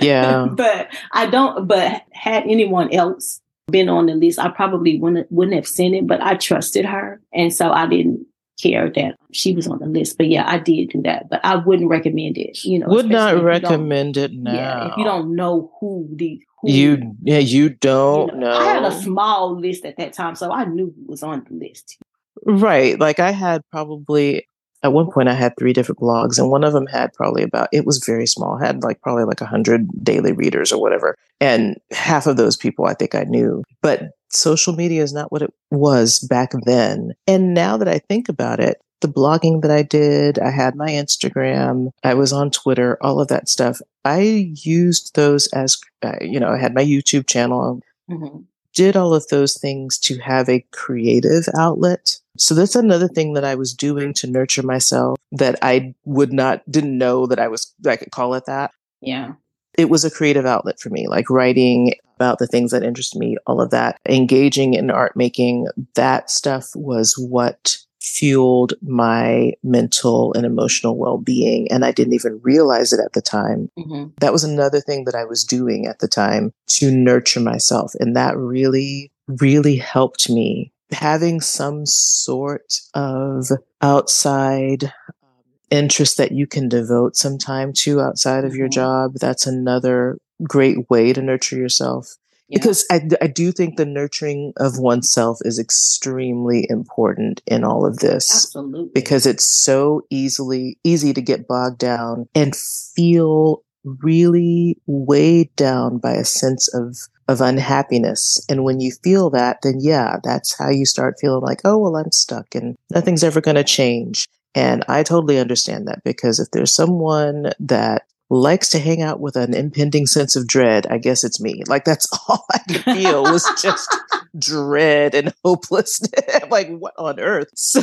Yeah. 0.00 0.46
but 0.46 0.88
I 1.10 1.26
don't, 1.26 1.66
but 1.66 2.02
had 2.12 2.44
anyone 2.44 2.92
else 2.92 3.40
been 3.70 3.88
on 3.88 4.06
the 4.06 4.14
list, 4.14 4.38
I 4.38 4.48
probably 4.48 4.98
wouldn't, 4.98 5.30
wouldn't 5.30 5.54
have 5.54 5.66
sent 5.66 5.94
it, 5.94 6.06
but 6.06 6.20
I 6.20 6.34
trusted 6.34 6.84
her. 6.84 7.20
And 7.32 7.52
so 7.52 7.70
I 7.70 7.86
didn't 7.86 8.26
care 8.62 8.90
that 8.90 9.16
she 9.32 9.54
was 9.54 9.66
on 9.66 9.78
the 9.78 9.86
list. 9.86 10.16
But 10.16 10.28
yeah, 10.28 10.44
I 10.48 10.58
did 10.58 10.90
do 10.90 11.02
that, 11.02 11.28
but 11.28 11.40
I 11.44 11.56
wouldn't 11.56 11.90
recommend 11.90 12.38
it. 12.38 12.64
You 12.64 12.78
know, 12.78 12.86
would 12.88 13.08
not 13.08 13.42
recommend 13.42 14.16
it 14.16 14.32
now. 14.32 14.52
Yeah, 14.52 14.92
if 14.92 14.98
you 14.98 15.04
don't 15.04 15.34
know 15.34 15.72
who 15.80 16.08
the 16.12 16.40
who, 16.60 16.70
you 16.70 17.16
yeah 17.22 17.38
you 17.38 17.70
don't 17.70 18.32
you 18.32 18.40
know, 18.40 18.50
know. 18.50 18.56
I 18.56 18.64
had 18.64 18.84
a 18.84 18.92
small 18.92 19.58
list 19.58 19.84
at 19.84 19.96
that 19.96 20.12
time, 20.12 20.34
so 20.36 20.52
I 20.52 20.64
knew 20.64 20.94
who 20.94 21.04
was 21.06 21.22
on 21.22 21.44
the 21.48 21.54
list. 21.54 21.98
Right, 22.44 22.98
like 22.98 23.20
I 23.20 23.30
had 23.30 23.62
probably 23.70 24.46
at 24.82 24.92
one 24.92 25.10
point 25.10 25.28
I 25.28 25.34
had 25.34 25.54
three 25.56 25.72
different 25.72 26.00
blogs 26.00 26.38
and 26.38 26.50
one 26.50 26.64
of 26.64 26.72
them 26.72 26.86
had 26.86 27.12
probably 27.12 27.42
about 27.42 27.68
it 27.72 27.86
was 27.86 28.04
very 28.04 28.26
small 28.26 28.58
had 28.58 28.82
like 28.82 29.00
probably 29.00 29.24
like 29.24 29.40
a 29.40 29.46
hundred 29.46 29.88
daily 30.02 30.32
readers 30.32 30.72
or 30.72 30.80
whatever 30.80 31.16
and 31.40 31.76
half 31.92 32.26
of 32.26 32.36
those 32.36 32.56
people 32.56 32.86
I 32.86 32.94
think 32.94 33.14
I 33.14 33.24
knew. 33.24 33.62
But 33.80 34.10
social 34.30 34.74
media 34.74 35.02
is 35.02 35.12
not 35.12 35.30
what 35.30 35.42
it 35.42 35.52
was 35.70 36.18
back 36.20 36.52
then. 36.64 37.12
And 37.26 37.54
now 37.54 37.76
that 37.76 37.88
I 37.88 37.98
think 37.98 38.28
about 38.28 38.60
it 38.60 38.78
the 39.00 39.08
blogging 39.08 39.62
that 39.62 39.70
I 39.70 39.82
did 39.82 40.38
I 40.38 40.50
had 40.50 40.76
my 40.76 40.90
Instagram 40.90 41.90
I 42.04 42.14
was 42.14 42.32
on 42.32 42.50
Twitter 42.50 42.98
all 43.00 43.20
of 43.20 43.28
that 43.28 43.48
stuff 43.48 43.80
I 44.04 44.20
used 44.62 45.14
those 45.14 45.48
as 45.48 45.76
uh, 46.02 46.16
you 46.20 46.40
know 46.40 46.50
I 46.50 46.58
had 46.58 46.74
my 46.74 46.84
YouTube 46.84 47.26
channel. 47.26 47.80
Mm-hmm 48.10 48.42
did 48.74 48.96
all 48.96 49.14
of 49.14 49.26
those 49.28 49.58
things 49.58 49.98
to 49.98 50.18
have 50.18 50.48
a 50.48 50.64
creative 50.72 51.48
outlet. 51.58 52.18
So 52.38 52.54
that's 52.54 52.74
another 52.74 53.08
thing 53.08 53.34
that 53.34 53.44
I 53.44 53.54
was 53.54 53.74
doing 53.74 54.14
to 54.14 54.26
nurture 54.26 54.62
myself 54.62 55.18
that 55.32 55.58
I 55.62 55.94
would 56.04 56.32
not, 56.32 56.62
didn't 56.70 56.96
know 56.96 57.26
that 57.26 57.38
I 57.38 57.48
was, 57.48 57.72
I 57.86 57.96
could 57.96 58.10
call 58.10 58.34
it 58.34 58.46
that. 58.46 58.70
Yeah. 59.00 59.34
It 59.76 59.90
was 59.90 60.04
a 60.04 60.10
creative 60.10 60.46
outlet 60.46 60.80
for 60.80 60.90
me, 60.90 61.08
like 61.08 61.30
writing 61.30 61.94
about 62.16 62.38
the 62.38 62.46
things 62.46 62.70
that 62.70 62.82
interest 62.82 63.16
me, 63.16 63.36
all 63.46 63.60
of 63.60 63.70
that, 63.70 63.98
engaging 64.08 64.74
in 64.74 64.90
art 64.90 65.16
making. 65.16 65.66
That 65.94 66.30
stuff 66.30 66.68
was 66.74 67.16
what 67.18 67.78
fueled 68.02 68.74
my 68.82 69.52
mental 69.62 70.34
and 70.34 70.44
emotional 70.44 70.96
well 70.96 71.18
being. 71.18 71.70
And 71.70 71.84
I 71.84 71.92
didn't 71.92 72.14
even 72.14 72.40
realize 72.42 72.92
it 72.92 73.00
at 73.00 73.12
the 73.12 73.22
time. 73.22 73.70
Mm-hmm. 73.78 74.10
That 74.18 74.32
was 74.32 74.44
another 74.44 74.80
thing 74.80 75.04
that 75.04 75.14
I 75.14 75.24
was 75.24 75.44
doing 75.44 75.86
at 75.86 76.00
the 76.00 76.08
time 76.08 76.52
to 76.78 76.90
nurture 76.90 77.40
myself. 77.40 77.92
And 78.00 78.16
that 78.16 78.36
really, 78.36 79.12
really 79.28 79.76
helped 79.76 80.28
me 80.28 80.72
having 80.90 81.40
some 81.40 81.86
sort 81.86 82.74
of 82.94 83.46
outside 83.80 84.84
um, 84.84 85.30
interest 85.70 86.18
that 86.18 86.32
you 86.32 86.46
can 86.46 86.68
devote 86.68 87.16
some 87.16 87.38
time 87.38 87.72
to 87.72 88.00
outside 88.00 88.44
of 88.44 88.54
your 88.54 88.66
mm-hmm. 88.66 88.80
job. 88.80 89.12
That's 89.14 89.46
another 89.46 90.18
great 90.42 90.90
way 90.90 91.12
to 91.12 91.22
nurture 91.22 91.56
yourself. 91.56 92.16
Yeah. 92.48 92.58
Because 92.58 92.84
I, 92.90 93.08
I 93.20 93.26
do 93.28 93.52
think 93.52 93.76
the 93.76 93.86
nurturing 93.86 94.52
of 94.58 94.78
oneself 94.78 95.38
is 95.42 95.58
extremely 95.58 96.66
important 96.68 97.42
in 97.46 97.64
all 97.64 97.86
of 97.86 97.98
this. 97.98 98.30
Absolutely. 98.30 98.90
Because 98.94 99.26
it's 99.26 99.44
so 99.44 100.02
easily 100.10 100.78
easy 100.84 101.12
to 101.14 101.22
get 101.22 101.48
bogged 101.48 101.78
down 101.78 102.28
and 102.34 102.54
feel 102.54 103.62
really 103.84 104.78
weighed 104.86 105.54
down 105.56 105.98
by 105.98 106.12
a 106.12 106.24
sense 106.24 106.72
of 106.74 106.96
of 107.28 107.40
unhappiness. 107.40 108.44
And 108.48 108.64
when 108.64 108.80
you 108.80 108.92
feel 109.02 109.30
that, 109.30 109.58
then 109.62 109.78
yeah, 109.80 110.18
that's 110.22 110.58
how 110.58 110.68
you 110.68 110.84
start 110.84 111.16
feeling 111.20 111.42
like, 111.42 111.60
oh, 111.64 111.78
well, 111.78 111.96
I'm 111.96 112.12
stuck 112.12 112.54
and 112.54 112.76
nothing's 112.90 113.24
ever 113.24 113.40
going 113.40 113.54
to 113.54 113.64
change. 113.64 114.28
And 114.54 114.84
I 114.88 115.02
totally 115.02 115.38
understand 115.38 115.88
that 115.88 116.04
because 116.04 116.38
if 116.38 116.50
there's 116.50 116.74
someone 116.74 117.52
that 117.60 118.02
likes 118.32 118.70
to 118.70 118.78
hang 118.78 119.02
out 119.02 119.20
with 119.20 119.36
an 119.36 119.52
impending 119.52 120.06
sense 120.06 120.36
of 120.36 120.46
dread, 120.46 120.86
I 120.86 120.96
guess 120.96 121.22
it's 121.22 121.38
me. 121.38 121.62
Like 121.66 121.84
that's 121.84 122.08
all 122.28 122.46
I 122.50 122.58
could 122.60 122.82
feel 122.82 123.24
was 123.24 123.46
just 123.62 123.94
dread 124.38 125.14
and 125.14 125.34
hopelessness. 125.44 126.50
like, 126.50 126.70
what 126.70 126.94
on 126.96 127.20
earth? 127.20 127.48
So 127.54 127.82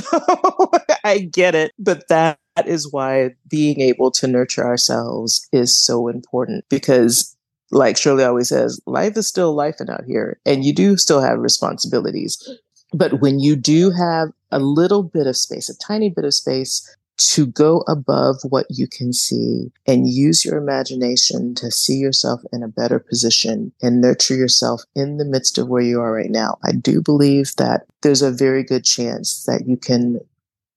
I 1.03 1.19
get 1.19 1.53
it. 1.53 1.71
But 1.77 2.07
that 2.09 2.39
is 2.65 2.91
why 2.91 3.35
being 3.47 3.79
able 3.79 4.09
to 4.12 4.27
nurture 4.27 4.65
ourselves 4.65 5.47
is 5.53 5.77
so 5.77 6.07
important 6.07 6.65
because 6.67 7.35
like 7.71 7.95
Cheryl 7.95 8.27
always 8.27 8.49
says, 8.49 8.81
life 8.88 9.15
is 9.15 9.27
still 9.27 9.53
life 9.53 9.75
out 9.88 10.03
here 10.05 10.39
and 10.47 10.65
you 10.65 10.73
do 10.73 10.97
still 10.97 11.21
have 11.21 11.38
responsibilities. 11.38 12.57
But 12.91 13.21
when 13.21 13.39
you 13.39 13.55
do 13.55 13.91
have 13.91 14.29
a 14.51 14.57
little 14.59 15.03
bit 15.03 15.27
of 15.27 15.38
space, 15.38 15.69
a 15.69 15.77
tiny 15.77 16.09
bit 16.09 16.25
of 16.25 16.33
space 16.33 16.97
to 17.19 17.45
go 17.45 17.84
above 17.88 18.38
what 18.43 18.65
you 18.69 18.88
can 18.88 19.12
see 19.12 19.71
and 19.86 20.08
use 20.08 20.45
your 20.45 20.58
imagination 20.58 21.53
to 21.55 21.69
see 21.69 21.95
yourself 21.95 22.41
in 22.53 22.63
a 22.63 22.67
better 22.67 22.99
position 22.99 23.71
and 23.82 24.01
nurture 24.01 24.36
yourself 24.36 24.84
in 24.95 25.17
the 25.17 25.25
midst 25.25 25.58
of 25.58 25.67
where 25.67 25.82
you 25.82 25.99
are 25.99 26.13
right 26.13 26.32
now. 26.32 26.58
I 26.63 26.71
do 26.71 27.01
believe 27.01 27.55
that 27.58 27.86
there's 28.01 28.21
a 28.21 28.32
very 28.32 28.63
good 28.63 28.86
chance 28.86 29.43
that 29.45 29.67
you 29.67 29.75
can 29.75 30.19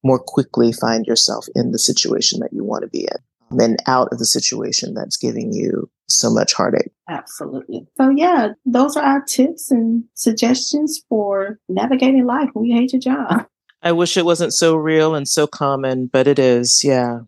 more 0.03 0.19
quickly 0.19 0.73
find 0.73 1.07
yourself 1.07 1.47
in 1.55 1.71
the 1.71 1.79
situation 1.79 2.41
that 2.41 2.53
you 2.53 2.65
want 2.65 2.83
to 2.83 2.89
be 2.89 3.03
in 3.03 3.17
um, 3.53 3.61
and 3.61 3.83
out 3.87 4.09
of 4.13 4.19
the 4.19 4.25
situation 4.25 4.95
that's 4.95 5.17
giving 5.17 5.53
you 5.53 5.89
so 6.09 6.31
much 6.31 6.53
heartache. 6.53 6.91
Absolutely. 7.09 7.87
So, 7.97 8.11
yeah, 8.11 8.49
those 8.67 8.97
are 8.97 9.05
our 9.05 9.23
tips 9.23 9.71
and 9.71 10.05
suggestions 10.15 11.03
for 11.09 11.59
navigating 11.69 12.27
life 12.27 12.51
when 12.53 12.65
you 12.65 12.77
hate 12.77 12.93
your 12.93 13.01
job. 13.01 13.47
I 13.83 13.93
wish 13.93 14.17
it 14.17 14.25
wasn't 14.25 14.55
so 14.55 14.77
real 14.77 15.15
and 15.15 15.29
so 15.29 15.47
common, 15.47 16.07
but 16.07 16.27
it 16.27 16.39
is. 16.39 16.83
Yeah. 16.85 17.21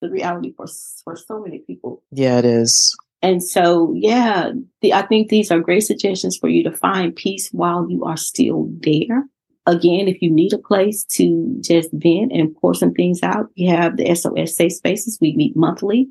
The 0.00 0.10
reality 0.10 0.52
for 0.56 0.66
for 1.04 1.16
so 1.16 1.40
many 1.40 1.60
people. 1.60 2.02
Yeah, 2.10 2.38
it 2.38 2.44
is. 2.44 2.94
And 3.22 3.42
so, 3.42 3.92
yeah, 3.94 4.50
the, 4.80 4.92
I 4.92 5.02
think 5.02 5.28
these 5.28 5.52
are 5.52 5.60
great 5.60 5.84
suggestions 5.84 6.36
for 6.36 6.48
you 6.48 6.64
to 6.64 6.72
find 6.72 7.14
peace 7.14 7.48
while 7.52 7.88
you 7.88 8.04
are 8.04 8.16
still 8.16 8.68
there. 8.80 9.24
Again, 9.64 10.08
if 10.08 10.20
you 10.20 10.28
need 10.28 10.52
a 10.52 10.58
place 10.58 11.04
to 11.12 11.56
just 11.60 11.90
vent 11.92 12.32
and 12.32 12.54
pour 12.56 12.74
some 12.74 12.92
things 12.92 13.20
out, 13.22 13.48
we 13.56 13.66
have 13.66 13.96
the 13.96 14.12
SOS 14.12 14.56
Safe 14.56 14.72
Spaces. 14.72 15.18
We 15.20 15.36
meet 15.36 15.56
monthly. 15.56 16.08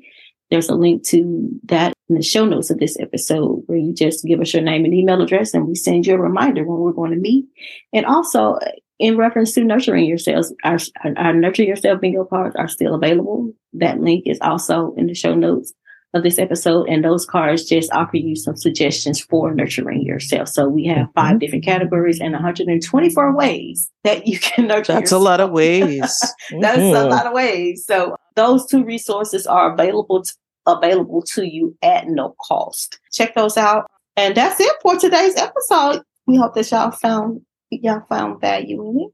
There's 0.50 0.70
a 0.70 0.74
link 0.74 1.04
to 1.08 1.50
that 1.64 1.92
in 2.08 2.16
the 2.16 2.22
show 2.22 2.46
notes 2.46 2.70
of 2.70 2.78
this 2.78 2.98
episode 2.98 3.62
where 3.66 3.78
you 3.78 3.92
just 3.92 4.24
give 4.24 4.40
us 4.40 4.54
your 4.54 4.62
name 4.62 4.86
and 4.86 4.94
email 4.94 5.20
address 5.20 5.52
and 5.52 5.66
we 5.66 5.74
send 5.74 6.06
you 6.06 6.14
a 6.14 6.18
reminder 6.18 6.64
when 6.64 6.78
we're 6.78 6.92
going 6.92 7.10
to 7.10 7.18
meet. 7.18 7.44
And 7.92 8.06
also, 8.06 8.58
in 9.02 9.16
reference 9.16 9.52
to 9.54 9.64
nurturing 9.64 10.04
yourselves, 10.04 10.54
our, 10.62 10.78
our 11.16 11.32
Nurture 11.34 11.64
Yourself 11.64 12.00
bingo 12.00 12.24
cards 12.24 12.54
are 12.54 12.68
still 12.68 12.94
available. 12.94 13.52
That 13.72 13.98
link 13.98 14.28
is 14.28 14.38
also 14.40 14.94
in 14.96 15.08
the 15.08 15.14
show 15.14 15.34
notes 15.34 15.72
of 16.14 16.22
this 16.22 16.38
episode. 16.38 16.88
And 16.88 17.04
those 17.04 17.26
cards 17.26 17.64
just 17.64 17.92
offer 17.92 18.18
you 18.18 18.36
some 18.36 18.56
suggestions 18.56 19.20
for 19.20 19.52
nurturing 19.52 20.02
yourself. 20.02 20.48
So 20.50 20.68
we 20.68 20.86
have 20.86 21.08
mm-hmm. 21.08 21.20
five 21.20 21.40
different 21.40 21.64
categories 21.64 22.20
and 22.20 22.32
124 22.32 23.34
ways 23.34 23.90
that 24.04 24.28
you 24.28 24.38
can 24.38 24.66
nurture 24.68 24.92
That's 24.92 25.10
yourself. 25.10 25.20
a 25.20 25.24
lot 25.24 25.40
of 25.40 25.50
ways. 25.52 25.98
That's 25.98 26.78
mm-hmm. 26.78 26.96
a 26.96 27.04
lot 27.06 27.26
of 27.26 27.32
ways. 27.32 27.84
So 27.84 28.14
those 28.36 28.66
two 28.66 28.84
resources 28.84 29.48
are 29.48 29.72
available 29.72 30.22
to, 30.22 30.32
available 30.66 31.22
to 31.22 31.44
you 31.44 31.76
at 31.82 32.06
no 32.06 32.36
cost. 32.40 33.00
Check 33.10 33.34
those 33.34 33.56
out. 33.56 33.90
And 34.16 34.36
that's 34.36 34.60
it 34.60 34.76
for 34.80 34.96
today's 34.96 35.34
episode. 35.34 36.02
We 36.28 36.36
hope 36.36 36.54
that 36.54 36.70
y'all 36.70 36.92
found 36.92 37.40
y'all 37.82 38.04
found 38.08 38.40
value 38.40 38.82
in 38.88 39.00
it. 39.00 39.12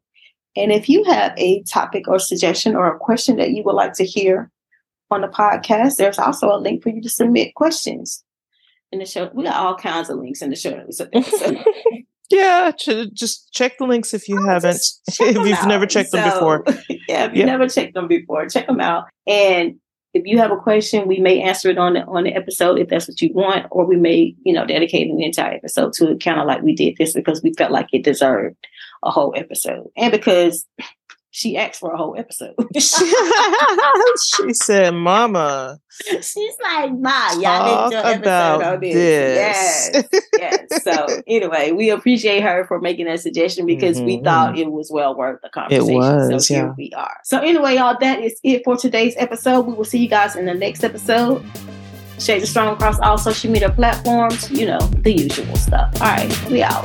And 0.61 0.73
if 0.73 0.89
you 0.89 1.05
have 1.05 1.35
a 1.37 1.63
topic 1.63 2.09
or 2.09 2.19
suggestion 2.19 2.75
or 2.75 2.93
a 2.93 2.99
question 2.99 3.37
that 3.37 3.51
you 3.51 3.63
would 3.65 3.75
like 3.75 3.93
to 3.95 4.05
hear 4.05 4.51
on 5.11 5.21
the 5.21 5.29
podcast, 5.29 5.97
there's 5.97 6.19
also 6.19 6.49
a 6.49 6.59
link 6.59 6.83
for 6.83 6.89
you 6.89 7.01
to 7.03 7.09
submit 7.09 7.55
questions 7.55 8.25
in 8.91 8.99
the 8.99 9.07
show. 9.07 9.31
We 9.33 9.45
got 9.45 9.57
all 9.57 9.77
kinds 9.77 10.11
of 10.11 10.19
links 10.19 10.43
in 10.43 10.51
the 10.51 10.57
show 10.57 10.71
notes. 10.71 11.01
yeah, 12.31 12.73
just 13.13 13.53
check 13.53 13.79
the 13.79 13.87
links 13.87 14.15
if 14.15 14.29
you 14.29 14.41
oh, 14.41 14.49
haven't, 14.49 14.81
if 15.07 15.37
you've 15.37 15.59
out. 15.59 15.69
never 15.69 15.87
checked 15.87 16.11
so, 16.11 16.17
them 16.17 16.31
before. 16.31 16.65
Yeah, 17.09 17.25
if 17.25 17.35
you've 17.35 17.47
never 17.47 17.69
checked 17.69 17.95
them 17.95 18.07
before, 18.07 18.47
check 18.49 18.67
them 18.67 18.81
out. 18.81 19.05
And 19.27 19.77
if 20.15 20.27
you 20.27 20.39
have 20.39 20.51
a 20.51 20.57
question, 20.57 21.07
we 21.07 21.19
may 21.19 21.41
answer 21.41 21.69
it 21.69 21.79
on 21.79 21.95
the 21.95 22.05
on 22.07 22.25
the 22.25 22.35
episode 22.35 22.79
if 22.79 22.89
that's 22.89 23.09
what 23.09 23.21
you 23.21 23.33
want, 23.33 23.67
or 23.71 23.85
we 23.85 23.97
may, 23.97 24.35
you 24.45 24.53
know, 24.53 24.67
dedicate 24.67 25.11
an 25.11 25.23
entire 25.23 25.55
episode 25.55 25.93
to 25.95 26.13
it, 26.13 26.23
kind 26.23 26.41
of 26.41 26.47
like 26.47 26.63
we 26.63 26.75
did 26.75 26.97
this 26.99 27.13
because 27.13 27.43
we 27.43 27.53
felt 27.55 27.73
like 27.73 27.89
it 27.93 28.05
deserved 28.05 28.57
a 29.05 29.11
whole 29.11 29.35
episode, 29.37 29.89
and 29.97 30.13
because 30.13 30.67
she 31.39 31.57
asked 31.57 31.79
for 31.79 31.93
a 31.93 31.97
whole 31.97 32.17
episode. 32.19 32.55
she 32.77 34.53
said, 34.55 34.91
"Mama." 34.93 35.79
She's 36.01 36.57
like, 36.61 36.93
"Ma, 36.99 37.31
y'all 37.39 37.91
do 37.91 37.97
an 37.97 38.05
episode 38.05 38.63
on 38.63 38.81
this." 38.81 38.95
this. 38.95 39.91
Yes, 39.95 40.05
yes. 40.37 40.83
So 40.83 41.07
anyway, 41.29 41.71
we 41.71 41.91
appreciate 41.91 42.43
her 42.43 42.67
for 42.67 42.81
making 42.81 43.07
that 43.07 43.21
suggestion 43.21 43.67
because 43.67 43.99
mm-hmm. 43.99 44.07
we 44.07 44.21
thought 44.21 44.59
it 44.59 44.73
was 44.73 44.91
well 44.91 45.17
worth 45.17 45.41
the 45.41 45.49
conversation. 45.49 45.93
It 45.93 45.95
was, 45.95 46.49
so 46.49 46.55
yeah. 46.55 46.61
here 46.61 46.75
we 46.77 46.93
are. 46.97 47.17
So 47.23 47.39
anyway, 47.39 47.77
y'all, 47.77 47.97
that 48.01 48.21
is 48.21 48.41
it 48.43 48.63
for 48.65 48.77
today's 48.77 49.15
episode. 49.17 49.61
We 49.61 49.75
will 49.75 49.85
see 49.85 49.99
you 50.01 50.09
guys 50.09 50.35
in 50.35 50.47
the 50.47 50.55
next 50.55 50.83
episode. 50.83 51.45
Shades 52.19 52.43
of 52.43 52.49
Strong 52.49 52.75
across 52.75 52.99
all 52.99 53.17
social 53.17 53.53
media 53.53 53.71
platforms. 53.71 54.51
You 54.51 54.67
know 54.67 54.81
the 54.81 55.13
usual 55.13 55.55
stuff. 55.55 56.03
All 56.03 56.09
right, 56.09 56.51
we 56.51 56.65
out. 56.65 56.85